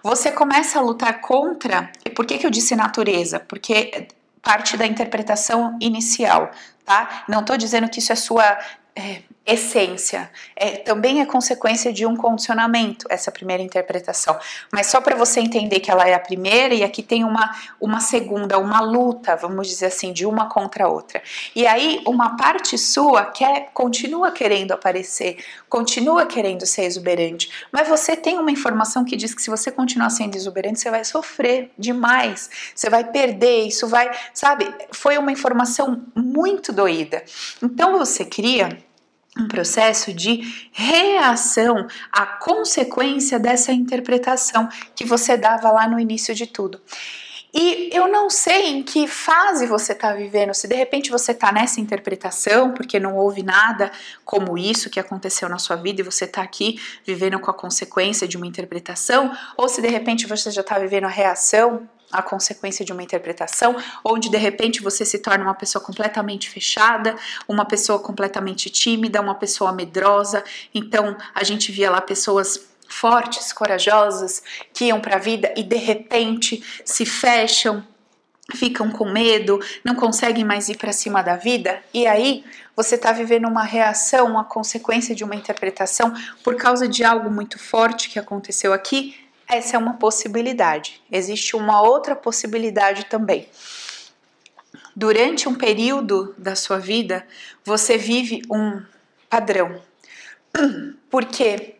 Você 0.04 0.32
começa 0.32 0.78
a 0.78 0.82
lutar 0.82 1.22
contra. 1.22 1.92
Por 2.16 2.26
que, 2.26 2.38
que 2.38 2.46
eu 2.46 2.52
disse 2.52 2.76
natureza? 2.76 3.40
Porque 3.40 4.08
parte 4.44 4.78
da 4.78 4.86
interpretação 4.86 5.76
inicial, 5.82 6.52
tá? 6.86 7.24
Não 7.28 7.40
estou 7.40 7.58
dizendo 7.58 7.90
que 7.90 7.98
isso 7.98 8.14
é 8.14 8.16
sua 8.16 8.60
é, 8.96 9.24
essência, 9.46 10.32
é, 10.56 10.72
também 10.78 11.22
é 11.22 11.26
consequência 11.26 11.94
de 11.94 12.04
um 12.06 12.16
condicionamento, 12.16 13.06
essa 13.10 13.32
primeira 13.32 13.62
interpretação. 13.62 14.38
Mas 14.72 14.88
só 14.88 15.00
para 15.00 15.16
você 15.16 15.40
entender 15.40 15.80
que 15.82 15.92
ela 15.92 16.08
é 16.08 16.16
a 16.16 16.20
primeira 16.20 16.74
e 16.74 16.84
aqui 16.84 17.04
tem 17.04 17.24
uma, 17.24 17.56
uma 17.80 18.00
segunda, 18.00 18.58
uma 18.58 18.80
luta, 18.80 19.36
vamos 19.36 19.68
dizer 19.68 19.88
assim, 19.88 20.12
de 20.12 20.26
uma 20.26 20.50
contra 20.50 20.86
a 20.86 20.88
outra. 20.88 21.22
E 21.56 21.68
aí 21.68 22.02
uma 22.08 22.36
parte 22.36 22.76
sua 22.78 23.26
quer, 23.26 23.70
continua 23.72 24.32
querendo 24.32 24.72
aparecer, 24.72 25.38
continua 25.70 26.26
querendo 26.26 26.66
ser 26.66 26.84
exuberante, 26.84 27.68
mas 27.72 27.88
você 27.88 28.16
tem 28.16 28.40
uma 28.40 28.50
informação 28.50 29.06
que 29.06 29.16
diz 29.16 29.36
que 29.36 29.42
se 29.42 29.50
você 29.50 29.72
continuar 29.72 30.10
sendo 30.10 30.36
exuberante, 30.36 30.80
você 30.80 30.90
vai 30.90 31.04
sofrer 31.04 31.72
demais, 31.78 32.50
você 32.74 32.90
vai 32.90 33.04
perder, 33.04 33.68
isso 33.68 33.88
vai, 33.88 34.10
sabe? 34.34 34.74
Foi 34.92 35.18
uma 35.20 35.32
informação 35.32 36.04
muito 36.36 36.74
doída. 36.74 37.24
Então 37.64 37.98
você 37.98 38.26
cria 38.26 38.78
um 39.38 39.48
processo 39.48 40.14
de 40.14 40.42
reação 40.72 41.88
à 42.12 42.26
consequência 42.26 43.40
dessa 43.40 43.72
interpretação 43.72 44.68
que 44.96 45.06
você 45.06 45.38
dava 45.38 45.72
lá 45.72 45.88
no 45.88 46.00
início 46.00 46.34
de 46.36 46.48
tudo. 46.48 46.82
E 47.58 47.90
eu 47.94 48.10
não 48.10 48.30
sei 48.30 48.68
em 48.68 48.84
que 48.84 49.08
fase 49.08 49.66
você 49.66 49.94
está 49.94 50.12
vivendo, 50.12 50.54
se 50.54 50.68
de 50.68 50.76
repente 50.76 51.10
você 51.10 51.32
está 51.32 51.54
nessa 51.54 51.80
interpretação, 51.80 52.74
porque 52.74 53.00
não 53.00 53.16
houve 53.16 53.44
nada 53.44 53.94
como 54.26 54.58
isso 54.58 54.90
que 54.90 55.00
aconteceu 55.00 55.48
na 55.48 55.58
sua 55.58 55.78
vida 55.78 56.02
e 56.02 56.04
você 56.04 56.26
está 56.26 56.42
aqui 56.42 56.78
vivendo 57.06 57.40
com 57.40 57.50
a 57.50 57.54
consequência 57.54 58.28
de 58.28 58.36
uma 58.36 58.46
interpretação, 58.46 59.32
ou 59.56 59.70
se 59.70 59.82
de 59.82 59.88
repente 59.88 60.28
você 60.28 60.52
já 60.52 60.60
está 60.60 60.78
vivendo 60.78 61.06
a 61.06 61.10
reação 61.10 61.88
a 62.20 62.22
consequência 62.22 62.86
de 62.86 62.92
uma 62.92 63.04
interpretação, 63.04 63.76
onde 64.04 64.30
de 64.30 64.38
repente 64.38 64.82
você 64.82 65.06
se 65.06 65.20
torna 65.20 65.44
uma 65.44 65.54
pessoa 65.54 65.84
completamente 65.84 66.50
fechada, 66.50 67.16
uma 67.48 67.66
pessoa 67.66 68.00
completamente 68.00 68.70
tímida, 68.70 69.22
uma 69.22 69.36
pessoa 69.36 69.72
medrosa. 69.72 70.44
Então 70.74 71.18
a 71.34 71.44
gente 71.44 71.72
via 71.72 71.92
lá 71.92 72.02
pessoas 72.02 72.60
fortes, 72.88 73.52
corajosas, 73.52 74.44
que 74.74 74.86
iam 74.86 75.02
para 75.02 75.16
a 75.16 75.20
vida 75.20 75.54
e 75.58 75.64
de 75.64 75.76
repente 75.76 76.64
se 76.86 77.06
fecham, 77.06 77.86
ficam 78.54 78.92
com 78.92 79.10
medo, 79.10 79.60
não 79.84 79.96
conseguem 79.96 80.44
mais 80.44 80.70
ir 80.70 80.78
para 80.78 80.94
cima 80.94 81.24
da 81.24 81.36
vida, 81.36 81.82
e 81.94 82.06
aí 82.06 82.44
você 82.76 82.96
está 82.96 83.12
vivendo 83.12 83.48
uma 83.48 83.64
reação, 83.64 84.28
uma 84.28 84.44
consequência 84.44 85.16
de 85.16 85.24
uma 85.24 85.36
interpretação 85.36 86.14
por 86.44 86.56
causa 86.56 86.88
de 86.88 87.04
algo 87.04 87.32
muito 87.32 87.58
forte 87.58 88.10
que 88.10 88.20
aconteceu 88.20 88.72
aqui 88.72 89.25
essa 89.48 89.76
é 89.76 89.80
uma 89.80 89.96
possibilidade. 89.96 91.02
Existe 91.12 91.56
uma 91.56 91.82
outra 91.82 92.16
possibilidade 92.16 93.06
também. 93.06 93.48
Durante 94.96 95.48
um 95.48 95.56
período 95.56 96.34
da 96.38 96.56
sua 96.56 96.80
vida, 96.80 97.26
você 97.64 97.98
vive 97.98 98.42
um 98.50 98.82
padrão. 99.30 99.82
Porque 101.10 101.76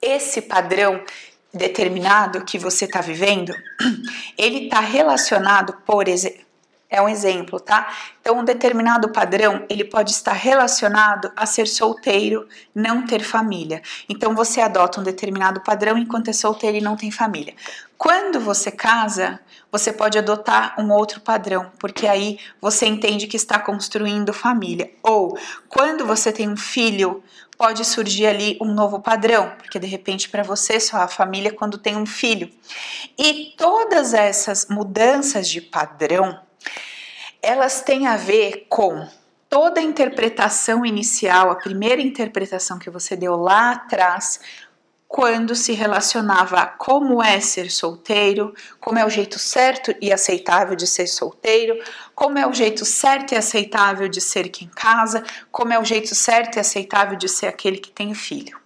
esse 0.00 0.42
padrão 0.42 1.04
determinado 1.52 2.44
que 2.44 2.58
você 2.58 2.84
está 2.84 3.00
vivendo, 3.00 3.54
ele 4.38 4.64
está 4.64 4.80
relacionado, 4.80 5.74
por 5.84 6.08
exemplo, 6.08 6.49
é 6.90 7.00
um 7.00 7.08
exemplo, 7.08 7.60
tá? 7.60 7.94
Então, 8.20 8.38
um 8.38 8.44
determinado 8.44 9.10
padrão, 9.10 9.64
ele 9.68 9.84
pode 9.84 10.10
estar 10.10 10.32
relacionado 10.32 11.30
a 11.36 11.46
ser 11.46 11.68
solteiro, 11.68 12.48
não 12.74 13.06
ter 13.06 13.22
família. 13.22 13.80
Então, 14.08 14.34
você 14.34 14.60
adota 14.60 15.00
um 15.00 15.04
determinado 15.04 15.60
padrão 15.60 15.96
enquanto 15.96 16.28
é 16.28 16.32
solteiro 16.32 16.76
e 16.76 16.80
não 16.80 16.96
tem 16.96 17.10
família. 17.10 17.54
Quando 17.96 18.40
você 18.40 18.70
casa, 18.70 19.38
você 19.70 19.92
pode 19.92 20.18
adotar 20.18 20.74
um 20.78 20.90
outro 20.90 21.20
padrão, 21.20 21.70
porque 21.78 22.06
aí 22.06 22.38
você 22.60 22.86
entende 22.86 23.26
que 23.26 23.36
está 23.36 23.58
construindo 23.58 24.32
família. 24.32 24.90
Ou, 25.02 25.38
quando 25.68 26.04
você 26.04 26.32
tem 26.32 26.48
um 26.48 26.56
filho, 26.56 27.22
pode 27.56 27.84
surgir 27.84 28.26
ali 28.26 28.58
um 28.60 28.72
novo 28.72 29.00
padrão, 29.00 29.52
porque 29.58 29.78
de 29.78 29.86
repente 29.86 30.30
para 30.30 30.42
você 30.42 30.80
só 30.80 30.96
há 30.96 31.06
família 31.08 31.52
quando 31.52 31.76
tem 31.76 31.94
um 31.94 32.06
filho. 32.06 32.50
E 33.18 33.54
todas 33.56 34.14
essas 34.14 34.66
mudanças 34.70 35.46
de 35.46 35.60
padrão, 35.60 36.40
elas 37.42 37.80
têm 37.80 38.06
a 38.06 38.16
ver 38.16 38.66
com 38.68 39.08
toda 39.48 39.80
a 39.80 39.82
interpretação 39.82 40.86
inicial, 40.86 41.50
a 41.50 41.56
primeira 41.56 42.00
interpretação 42.00 42.78
que 42.78 42.88
você 42.88 43.16
deu 43.16 43.34
lá 43.34 43.72
atrás, 43.72 44.40
quando 45.08 45.56
se 45.56 45.72
relacionava 45.72 46.60
a 46.60 46.66
como 46.66 47.20
é 47.20 47.40
ser 47.40 47.68
solteiro, 47.68 48.54
como 48.78 48.96
é 48.96 49.04
o 49.04 49.10
jeito 49.10 49.40
certo 49.40 49.92
e 50.00 50.12
aceitável 50.12 50.76
de 50.76 50.86
ser 50.86 51.08
solteiro, 51.08 51.76
como 52.14 52.38
é 52.38 52.46
o 52.46 52.52
jeito 52.52 52.84
certo 52.84 53.32
e 53.32 53.36
aceitável 53.36 54.08
de 54.08 54.20
ser 54.20 54.50
quem 54.50 54.68
casa, 54.68 55.24
como 55.50 55.72
é 55.72 55.78
o 55.80 55.84
jeito 55.84 56.14
certo 56.14 56.56
e 56.56 56.60
aceitável 56.60 57.18
de 57.18 57.28
ser 57.28 57.48
aquele 57.48 57.78
que 57.78 57.90
tem 57.90 58.14
filho. 58.14 58.56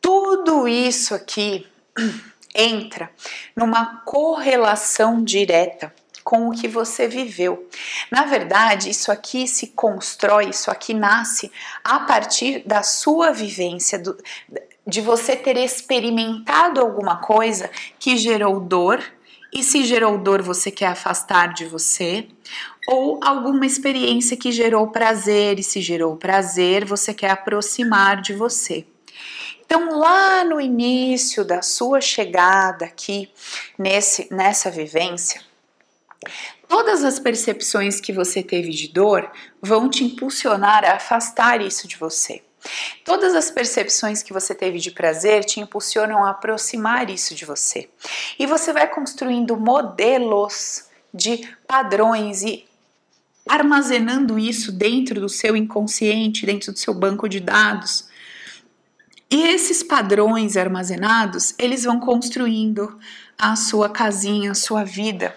Tudo 0.00 0.66
isso 0.66 1.14
aqui 1.14 1.68
entra 2.56 3.10
numa 3.54 3.98
correlação 3.98 5.22
direta 5.22 5.94
com 6.22 6.48
o 6.48 6.52
que 6.52 6.68
você 6.68 7.08
viveu. 7.08 7.68
Na 8.10 8.24
verdade, 8.24 8.90
isso 8.90 9.10
aqui 9.10 9.46
se 9.46 9.68
constrói, 9.68 10.50
isso 10.50 10.70
aqui 10.70 10.94
nasce 10.94 11.50
a 11.82 12.00
partir 12.00 12.62
da 12.66 12.82
sua 12.82 13.32
vivência, 13.32 13.98
do, 13.98 14.16
de 14.86 15.00
você 15.00 15.36
ter 15.36 15.56
experimentado 15.56 16.80
alguma 16.80 17.16
coisa 17.16 17.70
que 17.98 18.16
gerou 18.16 18.60
dor, 18.60 19.02
e 19.52 19.64
se 19.64 19.84
gerou 19.84 20.16
dor, 20.16 20.42
você 20.42 20.70
quer 20.70 20.86
afastar 20.86 21.52
de 21.52 21.64
você, 21.64 22.28
ou 22.86 23.18
alguma 23.22 23.66
experiência 23.66 24.36
que 24.36 24.52
gerou 24.52 24.86
prazer, 24.88 25.58
e 25.58 25.62
se 25.62 25.80
gerou 25.80 26.16
prazer, 26.16 26.84
você 26.84 27.12
quer 27.12 27.30
aproximar 27.30 28.20
de 28.20 28.32
você. 28.32 28.86
Então, 29.64 29.98
lá 29.98 30.44
no 30.44 30.60
início 30.60 31.44
da 31.44 31.62
sua 31.62 32.00
chegada 32.00 32.84
aqui 32.84 33.30
nesse, 33.78 34.26
nessa 34.32 34.70
vivência, 34.70 35.40
Todas 36.68 37.02
as 37.02 37.18
percepções 37.18 38.00
que 38.00 38.12
você 38.12 38.42
teve 38.42 38.70
de 38.70 38.88
dor 38.88 39.30
vão 39.60 39.88
te 39.88 40.04
impulsionar 40.04 40.84
a 40.84 40.96
afastar 40.96 41.60
isso 41.60 41.88
de 41.88 41.96
você. 41.96 42.42
Todas 43.04 43.34
as 43.34 43.50
percepções 43.50 44.22
que 44.22 44.32
você 44.32 44.54
teve 44.54 44.78
de 44.78 44.90
prazer 44.90 45.44
te 45.44 45.60
impulsionam 45.60 46.24
a 46.24 46.30
aproximar 46.30 47.08
isso 47.08 47.34
de 47.34 47.46
você. 47.46 47.88
E 48.38 48.46
você 48.46 48.72
vai 48.72 48.86
construindo 48.86 49.56
modelos 49.56 50.84
de 51.12 51.48
padrões 51.66 52.42
e 52.42 52.66
armazenando 53.48 54.38
isso 54.38 54.70
dentro 54.70 55.20
do 55.20 55.28
seu 55.28 55.56
inconsciente, 55.56 56.44
dentro 56.44 56.70
do 56.70 56.78
seu 56.78 56.92
banco 56.92 57.28
de 57.28 57.40
dados. 57.40 58.08
E 59.30 59.42
esses 59.48 59.82
padrões 59.82 60.56
armazenados, 60.56 61.54
eles 61.58 61.84
vão 61.84 61.98
construindo 61.98 62.98
a 63.38 63.56
sua 63.56 63.88
casinha, 63.88 64.50
a 64.50 64.54
sua 64.54 64.84
vida 64.84 65.34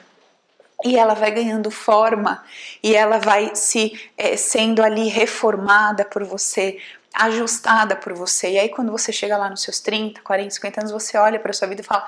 e 0.84 0.98
ela 0.98 1.14
vai 1.14 1.32
ganhando 1.32 1.72
forma 1.72 2.44
e 2.82 2.96
ela 2.96 3.18
vai 3.18 3.56
se 3.56 4.00
é, 4.18 4.36
sendo 4.36 4.84
ali 4.84 5.08
reformada 5.08 6.04
por 6.04 6.24
você, 6.24 6.80
ajustada 7.14 7.96
por 7.96 8.14
você. 8.14 8.52
E 8.52 8.60
aí 8.60 8.70
quando 8.70 8.92
você 8.92 9.12
chega 9.12 9.38
lá 9.38 9.50
nos 9.50 9.62
seus 9.62 9.80
30, 9.80 10.22
40, 10.22 10.50
50 10.50 10.82
anos, 10.82 10.92
você 10.92 11.18
olha 11.18 11.40
para 11.40 11.54
sua 11.54 11.68
vida 11.68 11.82
e 11.82 11.86
fala: 11.86 12.08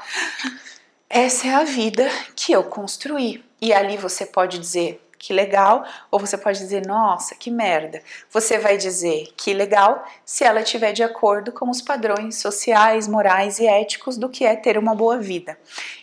essa 1.09 1.47
é 1.47 1.53
a 1.53 1.63
vida 1.63 2.09
que 2.35 2.51
eu 2.51 2.63
construí. 2.63 3.43
E 3.61 3.73
ali 3.73 3.97
você 3.97 4.25
pode 4.25 4.59
dizer: 4.59 5.01
que 5.25 5.33
legal, 5.33 5.83
ou 6.11 6.19
você 6.19 6.37
pode 6.37 6.59
dizer, 6.59 6.85
nossa, 6.85 7.33
que 7.33 7.49
merda. 7.49 7.99
Você 8.29 8.59
vai 8.59 8.77
dizer 8.77 9.33
que 9.35 9.55
legal 9.55 10.05
se 10.23 10.43
ela 10.43 10.61
estiver 10.61 10.91
de 10.91 11.01
acordo 11.01 11.51
com 11.51 11.67
os 11.67 11.81
padrões 11.81 12.35
sociais, 12.35 13.07
morais 13.07 13.57
e 13.57 13.65
éticos 13.65 14.17
do 14.17 14.29
que 14.29 14.45
é 14.45 14.55
ter 14.55 14.77
uma 14.77 14.93
boa 14.93 15.17
vida. 15.17 15.57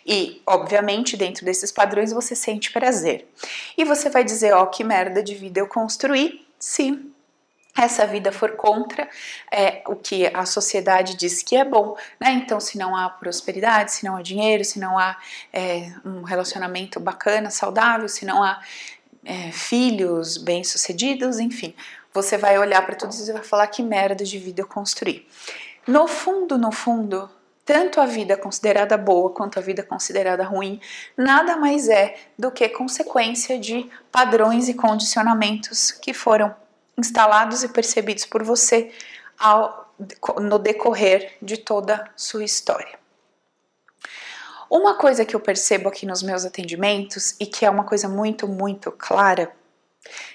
E, 0.05 0.41
obviamente, 0.45 1.15
dentro 1.15 1.45
desses 1.45 1.71
padrões 1.71 2.11
você 2.11 2.35
sente 2.35 2.73
prazer. 2.73 3.25
E 3.77 3.85
você 3.85 4.09
vai 4.09 4.25
dizer, 4.25 4.53
ó, 4.53 4.63
oh, 4.63 4.67
que 4.67 4.83
merda 4.83 5.23
de 5.23 5.35
vida 5.35 5.57
eu 5.57 5.67
construí, 5.67 6.45
se 6.59 7.13
essa 7.75 8.05
vida 8.05 8.31
for 8.31 8.51
contra 8.51 9.09
é, 9.51 9.81
o 9.87 9.95
que 9.95 10.27
a 10.27 10.45
sociedade 10.45 11.15
diz 11.15 11.41
que 11.41 11.55
é 11.55 11.65
bom, 11.65 11.97
né? 12.19 12.31
Então, 12.33 12.59
se 12.59 12.77
não 12.77 12.95
há 12.95 13.09
prosperidade, 13.09 13.93
se 13.93 14.05
não 14.05 14.15
há 14.15 14.21
dinheiro, 14.21 14.63
se 14.63 14.79
não 14.79 14.97
há 14.97 15.17
é, 15.51 15.91
um 16.05 16.21
relacionamento 16.21 16.99
bacana, 16.99 17.49
saudável, 17.49 18.07
se 18.07 18.25
não 18.25 18.43
há 18.43 18.61
é, 19.25 19.51
filhos 19.51 20.37
bem-sucedidos, 20.37 21.39
enfim. 21.39 21.73
Você 22.13 22.37
vai 22.37 22.57
olhar 22.57 22.85
para 22.85 22.95
tudo 22.95 23.11
isso 23.11 23.29
e 23.29 23.33
vai 23.33 23.43
falar 23.43 23.67
que 23.67 23.81
merda 23.81 24.23
de 24.23 24.37
vida 24.37 24.61
eu 24.61 24.67
construí. 24.67 25.27
No 25.87 26.07
fundo, 26.07 26.57
no 26.57 26.71
fundo, 26.71 27.29
tanto 27.65 28.01
a 28.01 28.05
vida 28.05 28.37
considerada 28.37 28.97
boa 28.97 29.31
quanto 29.31 29.57
a 29.57 29.61
vida 29.61 29.83
considerada 29.83 30.43
ruim 30.43 30.81
nada 31.17 31.55
mais 31.55 31.87
é 31.87 32.15
do 32.37 32.51
que 32.51 32.67
consequência 32.69 33.57
de 33.57 33.89
padrões 34.11 34.67
e 34.67 34.73
condicionamentos 34.73 35.91
que 35.91 36.13
foram 36.13 36.53
instalados 36.97 37.63
e 37.63 37.69
percebidos 37.69 38.25
por 38.25 38.43
você 38.43 38.91
ao, 39.39 39.93
no 40.41 40.59
decorrer 40.59 41.37
de 41.41 41.57
toda 41.57 42.09
sua 42.15 42.43
história. 42.43 43.02
Uma 44.73 44.95
coisa 44.95 45.23
que 45.23 45.35
eu 45.35 45.39
percebo 45.39 45.87
aqui 45.87 46.03
nos 46.03 46.23
meus 46.23 46.43
atendimentos 46.43 47.35
e 47.39 47.45
que 47.45 47.63
é 47.63 47.69
uma 47.69 47.83
coisa 47.83 48.09
muito, 48.09 48.47
muito 48.47 48.91
clara, 48.91 49.53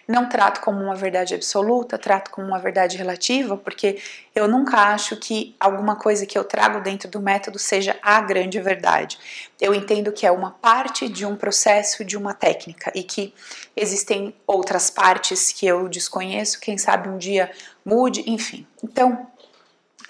não 0.06 0.28
trato 0.28 0.60
como 0.60 0.80
uma 0.80 0.94
verdade 0.94 1.34
absoluta, 1.34 1.98
trato 1.98 2.30
como 2.30 2.46
uma 2.46 2.60
verdade 2.60 2.96
relativa, 2.96 3.56
porque 3.56 4.00
eu 4.32 4.46
nunca 4.46 4.76
acho 4.76 5.16
que 5.16 5.56
alguma 5.58 5.96
coisa 5.96 6.24
que 6.24 6.38
eu 6.38 6.44
trago 6.44 6.80
dentro 6.80 7.10
do 7.10 7.20
método 7.20 7.58
seja 7.58 7.98
a 8.00 8.20
grande 8.20 8.60
verdade. 8.60 9.18
Eu 9.60 9.74
entendo 9.74 10.12
que 10.12 10.24
é 10.24 10.30
uma 10.30 10.52
parte 10.52 11.08
de 11.08 11.26
um 11.26 11.34
processo, 11.34 12.04
de 12.04 12.16
uma 12.16 12.32
técnica 12.32 12.92
e 12.94 13.02
que 13.02 13.34
existem 13.74 14.32
outras 14.46 14.88
partes 14.88 15.50
que 15.50 15.66
eu 15.66 15.88
desconheço, 15.88 16.60
quem 16.60 16.78
sabe 16.78 17.08
um 17.08 17.18
dia 17.18 17.50
mude, 17.84 18.22
enfim. 18.24 18.64
Então, 18.84 19.26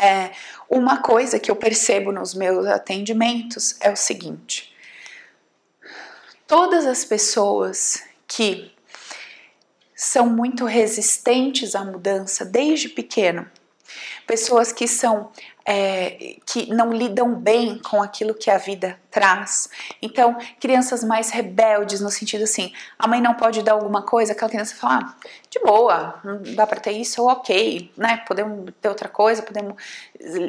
é, 0.00 0.30
uma 0.70 0.98
coisa 0.98 1.38
que 1.38 1.50
eu 1.50 1.56
percebo 1.56 2.12
nos 2.12 2.34
meus 2.34 2.66
atendimentos 2.66 3.76
é 3.80 3.90
o 3.90 3.96
seguinte: 3.96 4.72
todas 6.46 6.86
as 6.86 7.04
pessoas 7.04 8.02
que 8.26 8.72
são 9.94 10.28
muito 10.28 10.64
resistentes 10.64 11.74
à 11.74 11.84
mudança 11.84 12.44
desde 12.44 12.88
pequeno, 12.88 13.50
pessoas 14.26 14.72
que 14.72 14.86
são 14.86 15.30
é, 15.70 16.36
que 16.46 16.72
não 16.72 16.90
lidam 16.90 17.34
bem 17.34 17.78
com 17.78 18.02
aquilo 18.02 18.32
que 18.32 18.50
a 18.50 18.56
vida 18.56 18.98
traz. 19.10 19.68
Então, 20.00 20.38
crianças 20.58 21.04
mais 21.04 21.28
rebeldes, 21.28 22.00
no 22.00 22.10
sentido 22.10 22.44
assim, 22.44 22.72
a 22.98 23.06
mãe 23.06 23.20
não 23.20 23.34
pode 23.34 23.62
dar 23.62 23.72
alguma 23.72 24.00
coisa, 24.00 24.32
aquela 24.32 24.50
criança 24.50 24.74
fala, 24.74 25.00
ah, 25.02 25.28
de 25.50 25.58
boa, 25.60 26.18
não 26.24 26.40
dá 26.54 26.66
para 26.66 26.80
ter 26.80 26.92
isso, 26.92 27.22
ok, 27.26 27.92
né? 27.98 28.24
Podemos 28.26 28.72
ter 28.80 28.88
outra 28.88 29.10
coisa, 29.10 29.42
podemos 29.42 29.74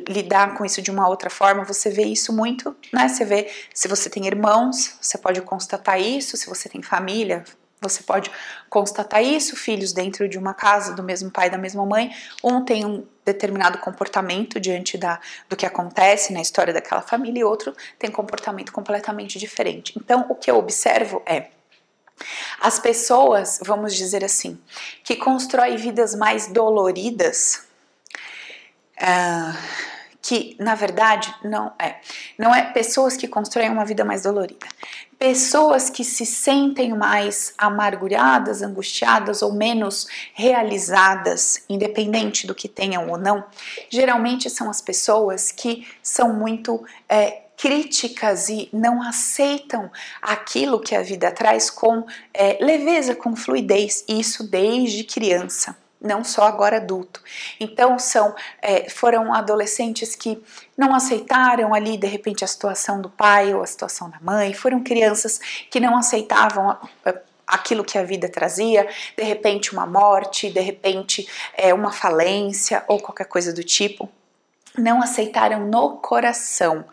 lidar 0.07 0.55
com 0.55 0.63
isso 0.63 0.81
de 0.81 0.89
uma 0.89 1.09
outra 1.09 1.29
forma. 1.29 1.65
Você 1.65 1.89
vê 1.89 2.03
isso 2.03 2.31
muito, 2.31 2.73
né? 2.93 3.09
Você 3.09 3.25
vê, 3.25 3.51
se 3.73 3.89
você 3.89 4.09
tem 4.09 4.25
irmãos, 4.25 4.95
você 5.01 5.17
pode 5.17 5.41
constatar 5.41 5.99
isso, 5.99 6.37
se 6.37 6.47
você 6.47 6.69
tem 6.69 6.81
família, 6.81 7.43
você 7.81 8.03
pode 8.03 8.29
constatar 8.69 9.23
isso, 9.23 9.55
filhos 9.55 9.93
dentro 9.93 10.27
de 10.27 10.37
uma 10.37 10.53
casa 10.53 10.93
do 10.93 11.03
mesmo 11.03 11.31
pai 11.31 11.49
da 11.49 11.57
mesma 11.57 11.85
mãe, 11.85 12.11
um 12.43 12.63
tem 12.63 12.85
um 12.85 13.05
determinado 13.23 13.77
comportamento 13.77 14.59
diante 14.59 14.97
da, 14.97 15.19
do 15.47 15.55
que 15.55 15.65
acontece 15.65 16.33
na 16.33 16.41
história 16.41 16.73
daquela 16.73 17.01
família 17.01 17.41
e 17.41 17.43
outro 17.43 17.75
tem 17.97 18.11
comportamento 18.11 18.71
completamente 18.71 19.39
diferente. 19.39 19.93
Então, 19.97 20.25
o 20.29 20.35
que 20.35 20.49
eu 20.49 20.57
observo 20.57 21.21
é 21.25 21.47
as 22.59 22.79
pessoas, 22.79 23.59
vamos 23.63 23.95
dizer 23.95 24.23
assim, 24.23 24.59
que 25.03 25.15
constroem 25.15 25.77
vidas 25.77 26.13
mais 26.15 26.47
doloridas, 26.47 27.63
uh, 28.97 29.57
que 30.21 30.55
na 30.59 30.75
verdade 30.75 31.33
não 31.43 31.73
é, 31.79 31.99
não 32.37 32.53
é 32.53 32.73
pessoas 32.73 33.15
que 33.15 33.27
constroem 33.27 33.69
uma 33.69 33.85
vida 33.85 34.03
mais 34.03 34.23
dolorida, 34.23 34.67
pessoas 35.19 35.89
que 35.89 36.05
se 36.05 36.25
sentem 36.25 36.95
mais 36.95 37.53
amarguradas, 37.57 38.61
angustiadas 38.61 39.41
ou 39.41 39.53
menos 39.53 40.07
realizadas, 40.33 41.61
independente 41.67 42.47
do 42.47 42.55
que 42.55 42.69
tenham 42.69 43.09
ou 43.09 43.17
não, 43.17 43.43
geralmente 43.89 44.49
são 44.49 44.69
as 44.69 44.81
pessoas 44.81 45.51
que 45.51 45.85
são 46.01 46.33
muito 46.33 46.81
é, 47.09 47.41
críticas 47.57 48.47
e 48.47 48.69
não 48.71 49.01
aceitam 49.01 49.91
aquilo 50.21 50.79
que 50.79 50.95
a 50.95 51.03
vida 51.03 51.29
traz 51.29 51.69
com 51.69 52.05
é, 52.33 52.57
leveza, 52.63 53.13
com 53.13 53.35
fluidez, 53.35 54.05
isso 54.07 54.49
desde 54.49 55.03
criança 55.03 55.75
não 56.01 56.23
só 56.23 56.43
agora 56.43 56.77
adulto. 56.77 57.21
Então 57.59 57.99
são 57.99 58.33
é, 58.61 58.89
foram 58.89 59.33
adolescentes 59.33 60.15
que 60.15 60.41
não 60.77 60.95
aceitaram 60.95 61.73
ali 61.73 61.97
de 61.97 62.07
repente 62.07 62.43
a 62.43 62.47
situação 62.47 63.01
do 63.01 63.09
pai 63.09 63.53
ou 63.53 63.61
a 63.61 63.67
situação 63.67 64.09
da 64.09 64.19
mãe, 64.21 64.53
foram 64.53 64.81
crianças 64.81 65.39
que 65.69 65.79
não 65.79 65.97
aceitavam 65.97 66.77
aquilo 67.45 67.83
que 67.83 67.97
a 67.97 68.03
vida 68.03 68.29
trazia, 68.29 68.87
de 69.17 69.23
repente 69.23 69.73
uma 69.73 69.85
morte, 69.85 70.49
de 70.49 70.61
repente 70.61 71.27
é, 71.57 71.73
uma 71.73 71.91
falência 71.91 72.83
ou 72.87 72.99
qualquer 72.99 73.25
coisa 73.25 73.51
do 73.51 73.63
tipo 73.63 74.09
não 74.79 75.01
aceitaram 75.01 75.67
no 75.67 75.97
coração. 75.97 76.85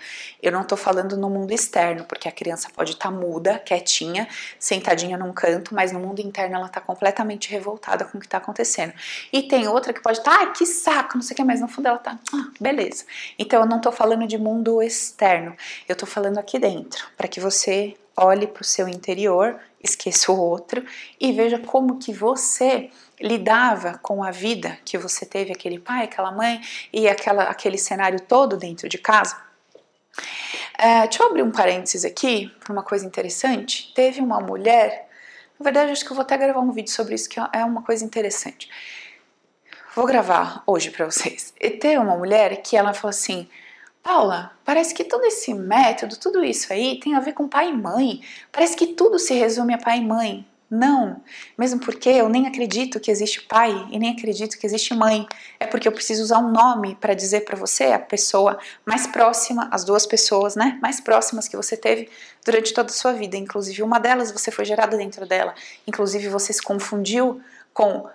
Eu 0.42 0.53
não 0.53 0.62
estou 0.62 0.77
falando 0.77 1.16
no 1.16 1.31
mundo 1.31 1.53
externo, 1.53 2.05
porque 2.05 2.29
a 2.29 2.33
criança 2.33 2.68
pode 2.75 2.92
estar 2.92 3.11
tá 3.11 3.14
muda, 3.14 3.59
quietinha, 3.59 4.29
sentadinha 4.59 5.16
num 5.16 5.33
canto, 5.33 5.75
mas 5.75 5.92
no 5.92 6.01
mundo 6.01 6.20
interno 6.20 6.57
ela 6.57 6.66
está 6.66 6.81
completamente 6.81 7.51
revoltada 7.51 8.05
com 8.05 8.18
o 8.18 8.20
que 8.20 8.27
está 8.27 8.38
acontecendo. 8.38 8.92
E 9.33 9.42
tem 9.42 9.68
outra 9.68 9.92
que 9.92 10.03
pode 10.03 10.18
estar, 10.18 10.38
tá, 10.38 10.42
ah, 10.42 10.46
que 10.49 10.66
saco, 10.66 11.14
não 11.14 11.22
sei 11.22 11.35
o 11.35 11.37
que, 11.37 11.44
mas 11.44 11.61
no 11.61 11.68
fundo 11.68 11.88
ela 11.88 11.96
está, 11.96 12.18
ah, 12.33 12.51
beleza. 12.61 13.05
Então 13.38 13.61
eu 13.61 13.66
não 13.66 13.79
estou 13.79 13.92
falando 13.92 14.27
de 14.27 14.38
mundo 14.38 14.83
externo, 14.83 15.57
eu 15.88 15.92
estou 15.92 16.09
falando 16.09 16.38
aqui 16.38 16.59
dentro, 16.59 17.07
para 17.16 17.29
que 17.29 17.40
você 17.40 17.94
olhe 18.16 18.46
para 18.46 18.62
o 18.62 18.64
seu 18.64 18.88
interior, 18.88 19.59
esqueça 19.83 20.33
o 20.33 20.40
outro 20.40 20.85
e 21.20 21.33
veja 21.33 21.59
como 21.59 21.99
que 21.99 22.12
você 22.12 22.90
lidava 23.20 23.98
com 24.02 24.22
a 24.22 24.31
vida 24.31 24.79
que 24.85 24.98
você 24.98 25.24
teve, 25.24 25.52
aquele 25.52 25.79
pai, 25.79 26.05
aquela 26.05 26.31
mãe 26.31 26.61
e 26.92 27.09
aquela, 27.09 27.44
aquele 27.44 27.79
cenário 27.79 28.20
todo 28.20 28.57
dentro 28.57 28.88
de 28.88 28.98
casa. 28.98 29.37
É, 30.79 31.02
deixa 31.02 31.22
eu 31.22 31.29
abrir 31.29 31.42
um 31.42 31.50
parênteses 31.50 32.05
aqui 32.05 32.52
para 32.61 32.72
uma 32.72 32.83
coisa 32.83 33.07
interessante. 33.07 33.92
Teve 33.94 34.20
uma 34.20 34.40
mulher, 34.40 35.09
na 35.59 35.64
verdade, 35.64 35.92
acho 35.92 36.05
que 36.05 36.11
eu 36.11 36.16
vou 36.16 36.22
até 36.22 36.37
gravar 36.37 36.61
um 36.61 36.70
vídeo 36.70 36.90
sobre 36.90 37.14
isso, 37.14 37.29
que 37.29 37.40
é 37.40 37.64
uma 37.64 37.83
coisa 37.83 38.05
interessante. 38.05 38.68
Vou 39.94 40.05
gravar 40.05 40.62
hoje 40.66 40.90
para 40.90 41.07
vocês. 41.07 41.55
E 41.59 41.70
teve 41.70 41.96
uma 41.96 42.16
mulher 42.16 42.61
que 42.62 42.76
ela 42.76 42.92
falou 42.92 43.11
assim: 43.11 43.48
Paula, 44.02 44.52
parece 44.64 44.94
que 44.94 45.02
todo 45.02 45.24
esse 45.24 45.55
método, 45.55 46.18
tudo 46.18 46.44
isso 46.44 46.70
aí 46.72 47.00
tem 47.00 47.14
a 47.14 47.20
ver 47.20 47.33
com 47.33 47.48
pai 47.48 47.70
e 47.70 47.72
mãe. 47.72 48.20
Parece 48.52 48.76
que 48.76 48.88
tudo 48.88 49.18
se 49.18 49.33
resume 49.35 49.72
a 49.72 49.79
pai 49.79 49.98
e 49.98 50.05
mãe. 50.05 50.46
Não, 50.68 51.22
mesmo 51.57 51.79
porque 51.79 52.09
eu 52.09 52.29
nem 52.29 52.48
acredito 52.48 52.98
que 52.98 53.09
existe 53.09 53.40
pai 53.42 53.87
e 53.92 53.98
nem 54.00 54.11
acredito 54.11 54.59
que 54.59 54.66
existe 54.66 54.92
mãe. 54.94 55.24
É 55.61 55.66
porque 55.66 55.87
eu 55.87 55.92
preciso 55.92 56.24
usar 56.24 56.38
um 56.38 56.50
nome 56.50 56.96
para 56.96 57.14
dizer 57.14 57.44
para 57.44 57.57
você 57.57 57.85
a 57.85 58.00
pessoa 58.00 58.59
mais 58.85 59.07
próxima, 59.07 59.68
as 59.70 59.85
duas 59.85 60.05
pessoas, 60.07 60.57
né, 60.57 60.76
mais 60.83 61.00
próximas 61.00 61.46
que 61.46 61.57
você 61.57 61.76
teve 61.76 62.11
durante 62.44 62.74
toda 62.74 62.90
a 62.90 62.92
sua 62.92 63.12
vida. 63.12 63.37
Inclusive 63.37 63.81
uma 63.81 64.00
delas 64.00 64.33
você 64.33 64.50
foi 64.50 64.64
gerada 64.64 64.96
dentro 64.96 65.24
dela. 65.24 65.55
Inclusive 65.87 66.29
você 66.29 66.52
se 66.52 66.62
confundiu 66.62 67.40
com 67.76 68.08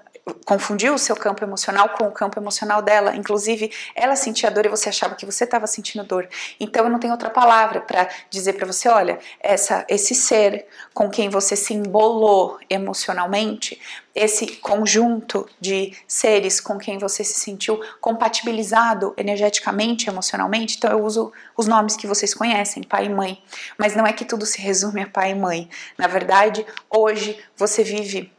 confundiu 0.46 0.94
o 0.94 1.00
seu 1.00 1.16
campo 1.16 1.44
emocional 1.44 1.90
com 1.90 2.08
o 2.08 2.12
campo 2.12 2.40
emocional 2.40 2.82
dela. 2.82 3.16
Inclusive, 3.16 3.72
ela 3.96 4.16
sentia 4.16 4.52
dor 4.52 4.66
e 4.66 4.70
você 4.70 4.90
achava 4.90 5.16
que 5.16 5.26
você 5.26 5.44
estava 5.44 5.66
sentindo 5.66 6.04
dor. 6.04 6.28
Então, 6.60 6.84
eu 6.84 6.90
não 6.90 7.00
tenho 7.00 7.14
outra 7.14 7.30
palavra 7.30 7.82
para 7.82 8.08
dizer 8.30 8.54
para 8.54 8.66
você, 8.66 8.88
olha, 8.88 9.20
essa, 9.40 9.84
esse 9.90 10.14
ser 10.14 10.68
com 10.94 11.10
quem 11.10 11.28
você 11.30 11.56
se 11.56 11.74
embolou 11.74 12.60
emocionalmente, 12.70 13.82
esse 14.14 14.46
conjunto 14.58 15.48
de 15.60 15.96
seres 16.08 16.60
com 16.60 16.78
quem 16.78 17.00
você 17.00 17.24
se 17.24 17.40
sentiu 17.40 17.80
compatibilizado 18.00 19.14
energeticamente, 19.18 20.08
emocionalmente, 20.08 20.78
então 20.78 20.92
eu 20.92 21.04
uso 21.04 21.32
os 21.58 21.66
nomes 21.66 21.96
que 21.96 22.06
vocês 22.06 22.34
conhecem, 22.34 22.84
pai 22.84 23.06
e 23.06 23.10
mãe. 23.10 23.42
Mas 23.78 23.96
não 23.96 24.06
é 24.06 24.14
que 24.14 24.26
tudo 24.26 24.46
se 24.46 24.62
resume 24.62 25.02
a 25.02 25.08
pai 25.08 25.32
e 25.32 25.36
mãe. 25.36 25.70
Na 25.98 26.08
verdade, 26.08 26.66
hoje 26.90 27.40
você 27.58 27.84
vive 27.84 28.32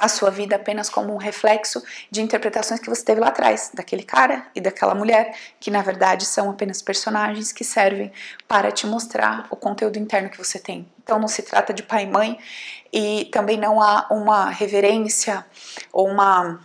a 0.00 0.08
sua 0.08 0.30
vida 0.30 0.56
apenas 0.56 0.88
como 0.88 1.12
um 1.12 1.18
reflexo 1.18 1.82
de 2.10 2.22
interpretações 2.22 2.80
que 2.80 2.88
você 2.88 3.04
teve 3.04 3.20
lá 3.20 3.28
atrás, 3.28 3.70
daquele 3.74 4.02
cara 4.02 4.46
e 4.54 4.60
daquela 4.60 4.94
mulher, 4.94 5.36
que 5.60 5.70
na 5.70 5.82
verdade 5.82 6.24
são 6.24 6.50
apenas 6.50 6.80
personagens 6.80 7.52
que 7.52 7.62
servem 7.62 8.10
para 8.48 8.72
te 8.72 8.86
mostrar 8.86 9.46
o 9.50 9.56
conteúdo 9.56 9.98
interno 9.98 10.30
que 10.30 10.38
você 10.38 10.58
tem. 10.58 10.88
Então 11.02 11.18
não 11.18 11.28
se 11.28 11.42
trata 11.42 11.74
de 11.74 11.82
pai 11.82 12.04
e 12.04 12.06
mãe 12.06 12.38
e 12.92 13.26
também 13.26 13.58
não 13.58 13.80
há 13.80 14.06
uma 14.10 14.50
reverência 14.50 15.44
ou 15.92 16.08
uma 16.08 16.60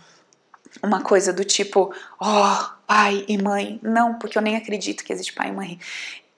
uma 0.82 1.00
coisa 1.00 1.32
do 1.32 1.42
tipo, 1.42 1.90
oh, 2.20 2.64
pai 2.86 3.24
e 3.26 3.38
mãe. 3.38 3.80
Não, 3.82 4.18
porque 4.18 4.36
eu 4.36 4.42
nem 4.42 4.56
acredito 4.56 5.04
que 5.04 5.12
existe 5.12 5.32
pai 5.32 5.48
e 5.48 5.52
mãe. 5.52 5.78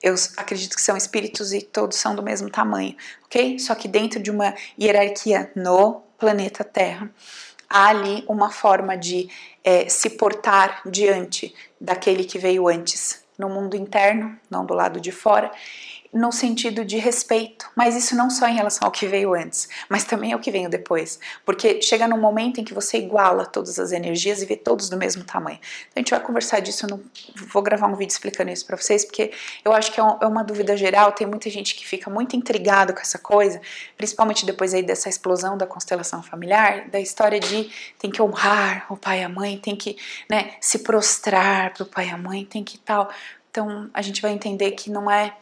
Eu 0.01 0.15
acredito 0.37 0.77
que 0.77 0.83
são 0.83 0.97
espíritos 0.97 1.53
e 1.53 1.61
todos 1.61 1.99
são 1.99 2.15
do 2.15 2.23
mesmo 2.23 2.49
tamanho, 2.49 2.97
ok? 3.25 3.59
Só 3.59 3.75
que 3.75 3.89
dentro 3.89 4.21
de 4.23 4.31
uma 4.31 4.55
hierarquia 4.81 5.51
no 5.57 6.03
planeta 6.19 6.65
Terra, 6.65 7.11
há 7.69 7.89
ali 7.89 8.25
uma 8.29 8.51
forma 8.51 8.97
de 8.97 9.29
é, 9.63 9.89
se 9.89 10.11
portar 10.11 10.83
diante 10.87 11.55
daquele 11.81 12.25
que 12.25 12.39
veio 12.39 12.69
antes, 12.69 13.23
no 13.39 13.49
mundo 13.49 13.77
interno, 13.77 14.37
não 14.51 14.67
do 14.67 14.75
lado 14.75 15.01
de 15.01 15.13
fora, 15.13 15.51
no 16.13 16.33
sentido 16.33 16.85
de 16.85 16.97
respeito, 16.97 17.71
mas 17.77 17.95
isso 17.95 18.17
não 18.17 18.31
só 18.31 18.49
em 18.49 18.55
relação 18.55 18.87
ao 18.87 18.93
que 18.93 19.07
veio 19.07 19.35
antes, 19.35 19.69
mas 19.89 20.05
também 20.05 20.33
ao 20.33 20.39
que 20.39 20.51
veio 20.51 20.69
depois, 20.69 21.21
porque 21.45 21.83
chega 21.83 22.09
num 22.09 22.19
momento 22.19 22.61
em 22.61 22.65
que 22.65 22.73
você 22.73 22.99
iguala 22.99 23.45
todas 23.45 23.79
as 23.79 23.93
energias 23.93 24.41
e 24.41 24.47
vê 24.47 24.57
todos 24.57 24.89
do 24.89 24.97
mesmo 24.97 25.23
tamanho. 25.25 25.59
Então 25.91 25.95
a 25.97 25.99
gente 26.01 26.11
vai 26.11 26.21
conversar 26.21 26.61
disso, 26.61 26.87
eu 26.87 26.91
não 26.91 27.01
vou 27.53 27.63
gravar 27.63 27.87
um 27.89 27.95
vídeo 27.95 28.13
explicando 28.13 28.51
isso 28.51 28.67
para 28.67 28.77
vocês, 28.77 29.05
porque 29.05 29.33
eu 29.65 29.73
acho 29.73 29.93
que 29.93 30.01
é, 30.01 30.05
é 30.05 30.27
uma 30.27 30.43
dúvida 30.43 30.77
geral, 30.77 31.13
tem 31.13 31.27
muita 31.27 31.51
gente 31.51 31.75
que 31.75 31.87
fica 31.87 32.09
muito 32.09 32.35
intrigado 32.35 32.95
com 32.95 33.01
essa 33.01 33.19
coisa, 33.19 33.61
principalmente 33.97 34.47
depois 34.47 34.73
aí 34.73 34.83
dessa 34.83 35.09
explosão 35.09 35.59
da 35.59 35.67
constelação 35.67 36.23
familiar, 36.23 36.89
da 36.89 36.99
história 36.99 37.39
de 37.39 37.71
tem 37.99 38.11
que 38.11 38.23
honrar 38.23 38.87
o 38.91 38.97
pai 38.97 39.21
e 39.21 39.25
a 39.25 39.29
mãe, 39.29 39.59
tem 39.59 39.77
que 39.77 39.97
né, 40.29 40.53
se 40.61 40.79
prostrar 40.79 41.75
pro 41.75 41.85
pai 41.85 42.09
e 42.09 42.11
a 42.11 42.17
mãe, 42.17 42.45
tem 42.45 42.65
que 42.65 42.79
tal. 42.79 43.11
Então 43.51 43.91
a 43.93 44.01
gente 44.01 44.23
vai 44.23 44.33
entender 44.33 44.71
que 44.73 44.91
não 44.91 45.11
é 45.11 45.35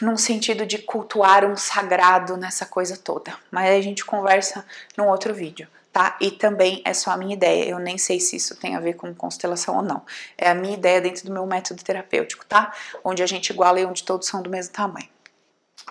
num 0.00 0.16
sentido 0.16 0.66
de 0.66 0.78
cultuar 0.78 1.44
um 1.44 1.56
sagrado 1.56 2.36
nessa 2.36 2.66
coisa 2.66 2.96
toda. 2.96 3.34
Mas 3.50 3.70
a 3.70 3.80
gente 3.80 4.04
conversa 4.04 4.64
num 4.96 5.08
outro 5.08 5.34
vídeo, 5.34 5.68
tá? 5.92 6.16
E 6.20 6.30
também 6.30 6.82
é 6.84 6.94
só 6.94 7.10
a 7.10 7.16
minha 7.16 7.34
ideia. 7.34 7.68
Eu 7.68 7.78
nem 7.78 7.98
sei 7.98 8.20
se 8.20 8.36
isso 8.36 8.56
tem 8.56 8.76
a 8.76 8.80
ver 8.80 8.94
com 8.94 9.14
constelação 9.14 9.76
ou 9.76 9.82
não. 9.82 10.02
É 10.36 10.50
a 10.50 10.54
minha 10.54 10.74
ideia 10.74 11.00
dentro 11.00 11.24
do 11.26 11.32
meu 11.32 11.46
método 11.46 11.82
terapêutico, 11.82 12.44
tá? 12.46 12.72
Onde 13.04 13.22
a 13.22 13.26
gente 13.26 13.50
iguala 13.50 13.80
e 13.80 13.84
onde 13.84 14.04
todos 14.04 14.26
são 14.26 14.42
do 14.42 14.50
mesmo 14.50 14.72
tamanho. 14.72 15.08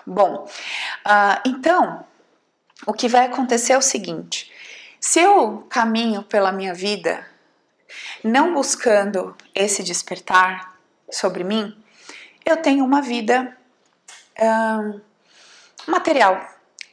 Bom, 0.06 0.48
uh, 1.06 1.40
então 1.44 2.04
o 2.86 2.92
que 2.92 3.08
vai 3.08 3.26
acontecer 3.26 3.72
é 3.72 3.78
o 3.78 3.82
seguinte: 3.82 4.50
se 5.00 5.20
eu 5.20 5.66
caminho 5.68 6.22
pela 6.22 6.52
minha 6.52 6.74
vida 6.74 7.26
não 8.22 8.54
buscando 8.54 9.36
esse 9.54 9.82
despertar 9.82 10.76
sobre 11.10 11.44
mim, 11.44 11.76
eu 12.44 12.56
tenho 12.56 12.84
uma 12.84 13.00
vida 13.00 13.56
material. 15.86 16.40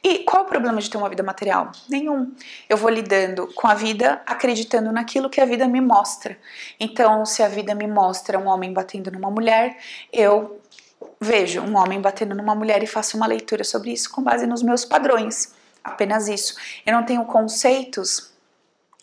E 0.02 0.20
qual 0.20 0.42
é 0.42 0.46
o 0.46 0.48
problema 0.48 0.80
de 0.80 0.88
ter 0.88 0.96
uma 0.96 1.08
vida 1.08 1.22
material? 1.22 1.72
Nenhum. 1.88 2.32
Eu 2.68 2.76
vou 2.76 2.88
lidando 2.88 3.48
com 3.54 3.66
a 3.66 3.74
vida 3.74 4.22
acreditando 4.24 4.92
naquilo 4.92 5.28
que 5.28 5.40
a 5.40 5.44
vida 5.44 5.66
me 5.66 5.80
mostra. 5.80 6.38
Então, 6.78 7.26
se 7.26 7.42
a 7.42 7.48
vida 7.48 7.74
me 7.74 7.88
mostra 7.88 8.38
um 8.38 8.46
homem 8.46 8.72
batendo 8.72 9.10
numa 9.10 9.30
mulher, 9.30 9.76
eu 10.12 10.60
vejo 11.20 11.60
um 11.60 11.76
homem 11.76 12.00
batendo 12.00 12.36
numa 12.36 12.54
mulher 12.54 12.82
e 12.84 12.86
faço 12.86 13.16
uma 13.16 13.26
leitura 13.26 13.64
sobre 13.64 13.90
isso 13.92 14.10
com 14.10 14.22
base 14.22 14.46
nos 14.46 14.62
meus 14.62 14.84
padrões. 14.84 15.52
Apenas 15.82 16.28
isso. 16.28 16.54
Eu 16.84 16.92
não 16.92 17.04
tenho 17.04 17.24
conceitos 17.24 18.32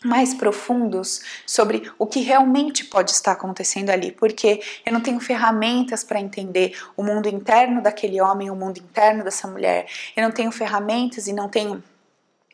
mais 0.03 0.33
profundos 0.33 1.21
sobre 1.45 1.91
o 1.97 2.05
que 2.05 2.19
realmente 2.19 2.85
pode 2.85 3.11
estar 3.11 3.31
acontecendo 3.31 3.89
ali, 3.89 4.11
porque 4.11 4.61
eu 4.85 4.91
não 4.91 5.01
tenho 5.01 5.19
ferramentas 5.19 6.03
para 6.03 6.19
entender 6.19 6.77
o 6.95 7.03
mundo 7.03 7.27
interno 7.27 7.81
daquele 7.81 8.21
homem, 8.21 8.51
o 8.51 8.55
mundo 8.55 8.77
interno 8.77 9.23
dessa 9.23 9.47
mulher. 9.47 9.87
Eu 10.15 10.23
não 10.23 10.31
tenho 10.31 10.51
ferramentas 10.51 11.27
e 11.27 11.33
não 11.33 11.47
tenho 11.49 11.81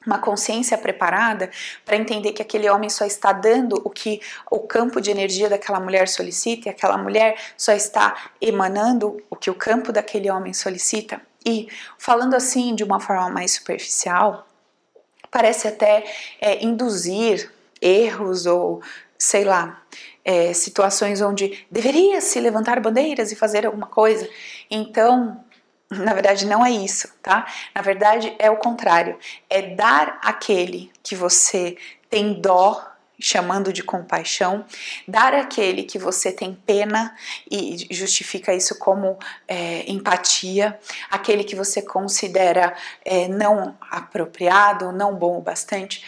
uma 0.05 0.17
consciência 0.17 0.77
preparada 0.77 1.49
para 1.85 1.97
entender 1.97 2.31
que 2.31 2.41
aquele 2.41 2.69
homem 2.69 2.89
só 2.89 3.05
está 3.05 3.31
dando 3.31 3.81
o 3.83 3.89
que 3.89 4.21
o 4.49 4.59
campo 4.59 5.01
de 5.01 5.11
energia 5.11 5.49
daquela 5.49 5.79
mulher 5.79 6.07
solicita 6.07 6.67
e 6.67 6.71
aquela 6.71 6.97
mulher 6.97 7.37
só 7.57 7.73
está 7.73 8.31
emanando 8.41 9.21
o 9.29 9.35
que 9.35 9.49
o 9.49 9.55
campo 9.55 9.91
daquele 9.91 10.29
homem 10.29 10.53
solicita. 10.53 11.21
E 11.45 11.67
falando 11.97 12.35
assim 12.35 12.75
de 12.75 12.83
uma 12.83 12.99
forma 12.99 13.29
mais 13.29 13.51
superficial, 13.51 14.48
parece 15.31 15.67
até 15.67 16.03
é, 16.39 16.63
induzir 16.63 17.51
erros 17.81 18.45
ou 18.45 18.81
sei 19.17 19.43
lá, 19.43 19.81
é, 20.23 20.53
situações 20.53 21.21
onde 21.21 21.65
deveria 21.69 22.21
se 22.21 22.39
levantar 22.39 22.79
bandeiras 22.79 23.31
e 23.31 23.35
fazer 23.35 23.65
alguma 23.65 23.87
coisa. 23.87 24.27
Então, 24.69 25.43
Na 25.91 26.13
verdade, 26.13 26.45
não 26.45 26.63
é 26.63 26.69
isso, 26.69 27.07
tá? 27.21 27.47
Na 27.73 27.81
verdade, 27.81 28.35
é 28.37 28.49
o 28.51 28.57
contrário. 28.57 29.17
É 29.49 29.73
dar 29.73 30.19
aquele 30.21 30.91
que 31.01 31.15
você 31.15 31.75
tem 32.09 32.39
dó 32.39 32.85
chamando 33.19 33.73
de 33.73 33.83
compaixão, 33.83 34.65
dar 35.07 35.33
aquele 35.33 35.83
que 35.83 35.99
você 35.99 36.31
tem 36.31 36.53
pena 36.53 37.15
e 37.49 37.87
justifica 37.91 38.53
isso 38.53 38.79
como 38.79 39.17
é, 39.47 39.89
empatia, 39.91 40.79
aquele 41.09 41.43
que 41.43 41.55
você 41.55 41.81
considera 41.81 42.75
é, 43.03 43.27
não 43.27 43.77
apropriado, 43.91 44.91
não 44.91 45.15
bom 45.15 45.37
o 45.37 45.41
bastante, 45.41 46.03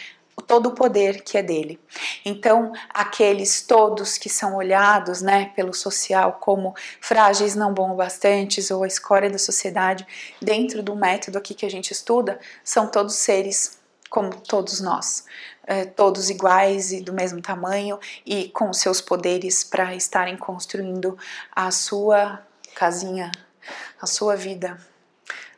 todo 0.46 0.70
o 0.70 0.74
poder 0.74 1.22
que 1.22 1.36
é 1.36 1.42
dele. 1.42 1.78
Então, 2.24 2.72
aqueles 2.88 3.62
todos 3.62 4.16
que 4.16 4.28
são 4.28 4.56
olhados, 4.56 5.20
né, 5.22 5.52
pelo 5.54 5.74
social 5.74 6.38
como 6.40 6.74
frágeis, 7.00 7.54
não 7.54 7.72
bom 7.72 7.92
o 7.92 7.96
bastantes 7.96 8.70
ou 8.70 8.82
a 8.82 8.86
escória 8.86 9.30
da 9.30 9.38
sociedade, 9.38 10.06
dentro 10.40 10.82
do 10.82 10.96
método 10.96 11.38
aqui 11.38 11.54
que 11.54 11.66
a 11.66 11.70
gente 11.70 11.92
estuda, 11.92 12.40
são 12.64 12.86
todos 12.86 13.14
seres 13.14 13.80
como 14.08 14.30
todos 14.42 14.78
nós, 14.80 15.24
é, 15.66 15.84
todos 15.84 16.30
iguais 16.30 16.92
e 16.92 17.00
do 17.00 17.12
mesmo 17.12 17.40
tamanho 17.40 17.98
e 18.26 18.48
com 18.48 18.72
seus 18.72 19.00
poderes 19.00 19.62
para 19.62 19.94
estarem 19.94 20.36
construindo 20.36 21.16
a 21.54 21.70
sua 21.70 22.42
casinha, 22.74 23.30
a 24.00 24.06
sua 24.06 24.36
vida 24.36 24.78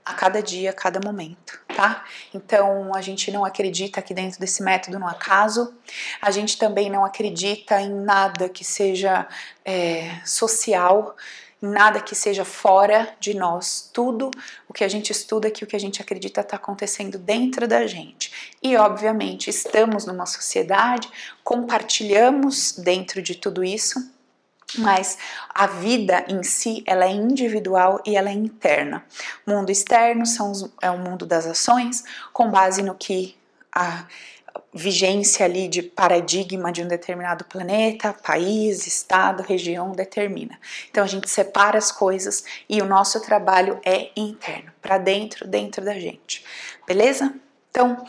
a 0.04 0.12
cada 0.12 0.42
dia, 0.42 0.68
a 0.68 0.72
cada 0.72 1.00
momento, 1.00 1.58
tá? 1.74 2.04
Então 2.34 2.94
a 2.94 3.00
gente 3.00 3.32
não 3.32 3.42
acredita 3.42 4.00
aqui 4.00 4.12
dentro 4.12 4.38
desse 4.38 4.62
método 4.62 4.98
no 4.98 5.08
acaso, 5.08 5.74
a 6.20 6.30
gente 6.30 6.58
também 6.58 6.90
não 6.90 7.04
acredita 7.04 7.80
em 7.80 7.90
nada 7.90 8.48
que 8.48 8.62
seja 8.62 9.26
é, 9.64 10.20
social, 10.26 11.16
nada 11.64 12.00
que 12.00 12.14
seja 12.14 12.44
fora 12.44 13.14
de 13.18 13.34
nós. 13.34 13.90
Tudo 13.92 14.30
o 14.68 14.72
que 14.72 14.84
a 14.84 14.88
gente 14.88 15.10
estuda 15.10 15.48
aqui, 15.48 15.64
o 15.64 15.66
que 15.66 15.76
a 15.76 15.80
gente 15.80 16.00
acredita 16.00 16.40
está 16.40 16.56
acontecendo 16.56 17.18
dentro 17.18 17.66
da 17.66 17.86
gente. 17.86 18.54
E, 18.62 18.76
obviamente, 18.76 19.50
estamos 19.50 20.06
numa 20.06 20.26
sociedade, 20.26 21.08
compartilhamos 21.42 22.72
dentro 22.72 23.22
de 23.22 23.34
tudo 23.34 23.64
isso, 23.64 24.12
mas 24.78 25.18
a 25.48 25.66
vida 25.66 26.24
em 26.28 26.42
si 26.42 26.82
ela 26.86 27.04
é 27.04 27.12
individual 27.12 28.00
e 28.04 28.16
ela 28.16 28.30
é 28.30 28.32
interna. 28.32 29.04
O 29.46 29.50
mundo 29.50 29.70
externo 29.70 30.26
são 30.26 30.50
os, 30.50 30.70
é 30.82 30.90
o 30.90 30.98
mundo 30.98 31.26
das 31.26 31.46
ações, 31.46 32.04
com 32.32 32.50
base 32.50 32.82
no 32.82 32.94
que 32.94 33.36
a 33.74 34.06
vigência 34.74 35.46
ali 35.46 35.68
de 35.68 35.82
paradigma 35.82 36.72
de 36.72 36.82
um 36.82 36.88
determinado 36.88 37.44
planeta, 37.44 38.12
país, 38.12 38.86
estado, 38.86 39.44
região 39.44 39.92
determina. 39.92 40.58
Então 40.90 41.04
a 41.04 41.06
gente 41.06 41.30
separa 41.30 41.78
as 41.78 41.92
coisas 41.92 42.44
e 42.68 42.82
o 42.82 42.84
nosso 42.84 43.20
trabalho 43.20 43.78
é 43.84 44.10
interno, 44.16 44.72
para 44.82 44.98
dentro, 44.98 45.46
dentro 45.46 45.84
da 45.84 45.94
gente. 45.94 46.44
Beleza? 46.86 47.32
Então, 47.70 48.04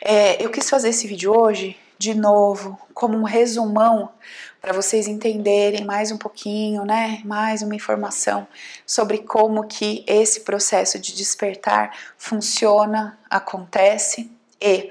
é, 0.00 0.42
eu 0.42 0.50
quis 0.50 0.70
fazer 0.70 0.88
esse 0.88 1.06
vídeo 1.06 1.36
hoje 1.38 1.76
de 1.98 2.14
novo 2.14 2.80
como 2.94 3.18
um 3.18 3.24
resumão 3.24 4.10
para 4.58 4.72
vocês 4.72 5.06
entenderem 5.06 5.84
mais 5.84 6.10
um 6.10 6.16
pouquinho, 6.16 6.84
né, 6.84 7.20
mais 7.24 7.60
uma 7.60 7.74
informação 7.74 8.46
sobre 8.86 9.18
como 9.18 9.66
que 9.66 10.02
esse 10.06 10.40
processo 10.40 10.98
de 10.98 11.14
despertar 11.14 11.94
funciona, 12.16 13.18
acontece 13.28 14.30
e 14.60 14.90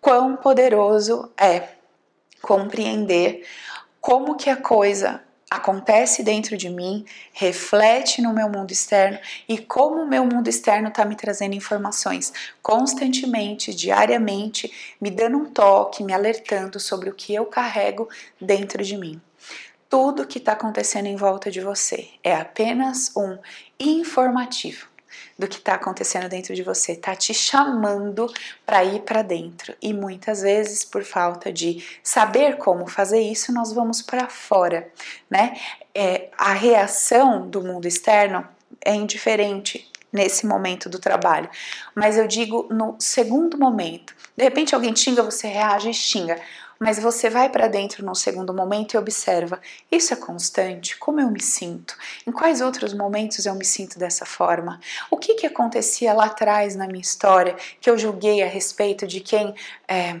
quão 0.00 0.36
poderoso 0.36 1.30
é 1.38 1.68
compreender 2.40 3.46
como 4.00 4.36
que 4.36 4.48
a 4.48 4.56
coisa 4.56 5.22
acontece 5.50 6.22
dentro 6.22 6.56
de 6.56 6.70
mim, 6.70 7.04
reflete 7.32 8.22
no 8.22 8.32
meu 8.32 8.48
mundo 8.48 8.70
externo 8.70 9.18
e 9.48 9.58
como 9.58 10.00
o 10.00 10.08
meu 10.08 10.24
mundo 10.24 10.46
externo 10.46 10.88
está 10.88 11.04
me 11.04 11.16
trazendo 11.16 11.56
informações 11.56 12.32
constantemente, 12.62 13.74
diariamente, 13.74 14.72
me 15.00 15.10
dando 15.10 15.38
um 15.38 15.46
toque, 15.46 16.04
me 16.04 16.12
alertando 16.12 16.78
sobre 16.78 17.10
o 17.10 17.14
que 17.14 17.34
eu 17.34 17.46
carrego 17.46 18.08
dentro 18.40 18.84
de 18.84 18.96
mim. 18.96 19.20
Tudo 19.88 20.26
que 20.26 20.38
está 20.38 20.52
acontecendo 20.52 21.06
em 21.06 21.16
volta 21.16 21.50
de 21.50 21.60
você 21.60 22.08
é 22.22 22.32
apenas 22.32 23.10
um 23.16 23.36
informativo 23.78 24.90
do 25.38 25.48
que 25.48 25.56
está 25.56 25.74
acontecendo 25.74 26.28
dentro 26.28 26.54
de 26.54 26.62
você, 26.62 26.92
está 26.92 27.14
te 27.14 27.32
chamando 27.32 28.32
para 28.64 28.84
ir 28.84 29.00
para 29.00 29.22
dentro. 29.22 29.74
E 29.80 29.92
muitas 29.92 30.42
vezes, 30.42 30.84
por 30.84 31.04
falta 31.04 31.52
de 31.52 31.84
saber 32.02 32.56
como 32.56 32.86
fazer 32.86 33.20
isso, 33.20 33.52
nós 33.52 33.72
vamos 33.72 34.02
para 34.02 34.28
fora, 34.28 34.88
né? 35.28 35.56
É, 35.94 36.28
a 36.38 36.52
reação 36.52 37.48
do 37.48 37.62
mundo 37.62 37.86
externo 37.86 38.46
é 38.84 38.94
indiferente 38.94 39.90
nesse 40.12 40.46
momento 40.46 40.88
do 40.88 40.98
trabalho, 40.98 41.48
mas 41.94 42.16
eu 42.16 42.26
digo 42.26 42.66
no 42.70 42.96
segundo 42.98 43.56
momento. 43.56 44.14
De 44.36 44.42
repente 44.42 44.74
alguém 44.74 44.94
xinga, 44.94 45.22
você 45.22 45.46
reage 45.46 45.90
e 45.90 45.94
xinga 45.94 46.40
mas 46.80 46.98
você 46.98 47.28
vai 47.28 47.50
para 47.50 47.68
dentro 47.68 48.04
num 48.04 48.14
segundo 48.14 48.54
momento 48.54 48.94
e 48.94 48.96
observa: 48.96 49.60
isso 49.92 50.14
é 50.14 50.16
constante? 50.16 50.96
Como 50.96 51.20
eu 51.20 51.30
me 51.30 51.42
sinto? 51.42 51.94
Em 52.26 52.32
quais 52.32 52.62
outros 52.62 52.94
momentos 52.94 53.44
eu 53.44 53.54
me 53.54 53.66
sinto 53.66 53.98
dessa 53.98 54.24
forma? 54.24 54.80
O 55.10 55.18
que, 55.18 55.34
que 55.34 55.46
acontecia 55.46 56.14
lá 56.14 56.24
atrás 56.24 56.74
na 56.74 56.86
minha 56.86 57.02
história 57.02 57.54
que 57.80 57.90
eu 57.90 57.98
julguei 57.98 58.42
a 58.42 58.46
respeito 58.46 59.06
de 59.06 59.20
quem 59.20 59.54
é, 59.86 60.18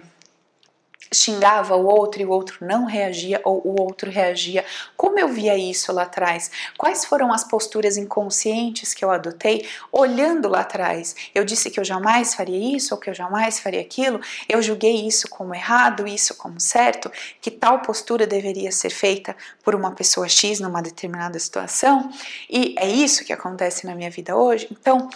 xingava 1.12 1.74
o 1.74 1.86
outro 1.86 2.22
e 2.22 2.24
o 2.24 2.30
outro 2.30 2.64
não 2.64 2.84
reagia 2.84 3.40
ou 3.44 3.60
o 3.64 3.80
outro 3.80 4.10
reagia. 4.10 4.64
Como 4.96 5.18
eu 5.18 5.28
via 5.28 5.56
isso 5.56 5.92
lá 5.92 6.02
atrás? 6.02 6.50
Quais 6.78 7.04
foram 7.04 7.32
as 7.32 7.42
posturas 7.42 7.96
inconscientes 7.96 8.94
que 8.94 9.04
eu 9.04 9.10
adotei 9.10 9.66
olhando 9.90 10.48
lá 10.48 10.60
atrás? 10.60 11.16
Eu 11.34 11.44
disse 11.44 11.70
que 11.70 11.80
eu 11.80 11.84
jamais 11.84 12.34
faria 12.34 12.76
isso 12.76 12.94
ou 12.94 13.00
que 13.00 13.10
eu 13.10 13.14
jamais 13.14 13.58
faria 13.58 13.80
aquilo? 13.80 14.20
Eu 14.48 14.62
julguei 14.62 15.06
isso 15.06 15.28
como 15.28 15.54
errado, 15.54 16.06
isso 16.06 16.34
como 16.34 16.60
certo? 16.60 17.10
Que 17.40 17.50
tal 17.50 17.80
postura 17.80 18.26
deveria 18.26 18.70
ser 18.70 18.90
feita 18.90 19.36
por 19.64 19.74
uma 19.74 19.92
pessoa 19.92 20.28
X 20.28 20.60
numa 20.60 20.80
determinada 20.80 21.38
situação? 21.38 22.10
E 22.48 22.74
é 22.78 22.88
isso 22.88 23.24
que 23.24 23.32
acontece 23.32 23.84
na 23.84 23.94
minha 23.94 24.10
vida 24.10 24.36
hoje? 24.36 24.68
Então, 24.70 25.08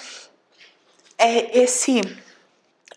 é 1.16 1.59
esse 1.59 2.00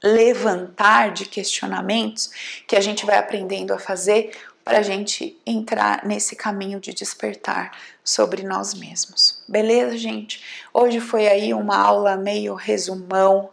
levantar 0.03 1.11
de 1.11 1.25
questionamentos 1.25 2.29
que 2.67 2.75
a 2.75 2.81
gente 2.81 3.05
vai 3.05 3.17
aprendendo 3.17 3.73
a 3.73 3.79
fazer 3.79 4.31
para 4.63 4.79
a 4.79 4.81
gente 4.81 5.39
entrar 5.45 6.05
nesse 6.05 6.35
caminho 6.35 6.79
de 6.79 6.93
despertar 6.93 7.71
sobre 8.03 8.43
nós 8.43 8.73
mesmos. 8.73 9.41
Beleza, 9.47 9.97
gente? 9.97 10.43
Hoje 10.73 10.99
foi 10.99 11.27
aí 11.27 11.53
uma 11.53 11.77
aula 11.77 12.17
meio 12.17 12.53
resumão 12.53 13.49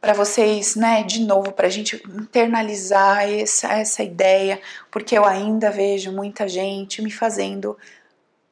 para 0.00 0.12
vocês, 0.12 0.76
né, 0.76 1.02
de 1.02 1.20
novo, 1.20 1.52
para 1.52 1.66
a 1.66 1.70
gente 1.70 2.02
internalizar 2.08 3.26
essa, 3.26 3.72
essa 3.72 4.02
ideia, 4.02 4.60
porque 4.90 5.16
eu 5.16 5.24
ainda 5.24 5.70
vejo 5.70 6.12
muita 6.12 6.46
gente 6.46 7.00
me 7.00 7.10
fazendo 7.10 7.78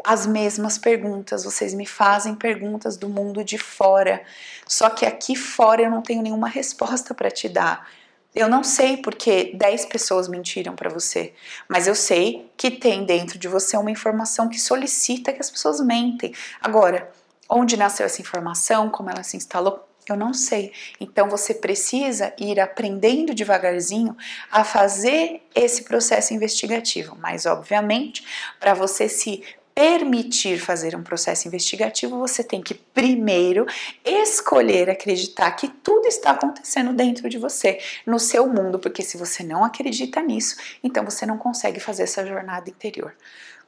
as 0.05 0.27
mesmas 0.27 0.79
perguntas, 0.79 1.45
vocês 1.45 1.75
me 1.75 1.87
fazem 1.87 2.35
perguntas 2.35 2.97
do 2.97 3.09
mundo 3.09 3.45
de 3.45 3.59
fora, 3.59 4.23
só 4.67 4.91
que 4.91 5.05
aqui 5.05 5.37
fora 5.37 5.83
eu 5.83 5.91
não 5.91 6.03
tenho 6.03 6.23
nenhuma 6.23 6.49
resposta 6.49 7.15
para 7.15 7.31
te 7.31 7.49
dar. 7.49 7.89
Eu 8.35 8.49
não 8.49 8.65
sei 8.65 8.97
porque 8.97 9.53
10 9.55 9.87
pessoas 9.87 10.27
mentiram 10.27 10.75
para 10.75 10.89
você, 10.89 11.35
mas 11.69 11.87
eu 11.87 11.95
sei 11.95 12.51
que 12.57 12.71
tem 12.71 13.05
dentro 13.05 13.39
de 13.39 13.47
você 13.47 13.77
uma 13.77 13.91
informação 13.91 14.49
que 14.49 14.59
solicita 14.59 15.33
que 15.33 15.41
as 15.41 15.51
pessoas 15.51 15.81
mentem. 15.81 16.35
Agora, 16.61 17.11
onde 17.49 17.77
nasceu 17.77 18.07
essa 18.07 18.23
informação, 18.23 18.89
como 18.89 19.11
ela 19.11 19.23
se 19.23 19.37
instalou, 19.37 19.87
eu 20.09 20.17
não 20.17 20.33
sei. 20.35 20.73
Então 20.99 21.29
você 21.29 21.55
precisa 21.55 22.33
ir 22.39 22.59
aprendendo 22.59 23.35
devagarzinho 23.35 24.17
a 24.51 24.65
fazer 24.65 25.43
esse 25.55 25.85
processo 25.85 26.35
investigativo. 26.35 27.17
Mas, 27.21 27.47
obviamente, 27.47 28.25
para 28.59 28.75
você 28.75 29.09
se 29.09 29.45
permitir 29.75 30.59
fazer 30.59 30.95
um 30.95 31.03
processo 31.03 31.49
investigativo, 31.49 32.19
você 32.19 32.45
tem 32.45 32.63
que 32.63 32.75
primeiro 32.75 33.67
escolher 34.05 34.91
acreditar 34.91 35.51
que 35.53 35.69
tudo 35.69 36.07
está 36.07 36.33
acontecendo 36.33 36.93
dentro 36.93 37.29
de 37.29 37.39
você, 37.39 37.79
no 38.07 38.19
seu 38.19 38.47
mundo, 38.47 38.79
porque 38.79 39.03
se 39.03 39.17
você 39.17 39.43
não 39.43 39.65
acredita 39.65 40.21
nisso, 40.23 40.57
então 40.83 41.05
você 41.05 41.25
não 41.25 41.39
consegue 41.39 41.81
fazer 41.81 42.05
essa 42.05 42.27
jornada 42.27 42.69
interior. 42.69 43.15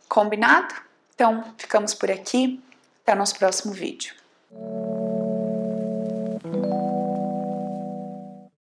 Combinado? 0.08 0.74
Então, 1.14 1.44
ficamos 1.56 1.94
por 1.94 2.10
aqui. 2.10 2.60
Até 3.02 3.12
o 3.12 3.16
nosso 3.16 3.38
próximo 3.38 3.72
vídeo. 3.72 4.14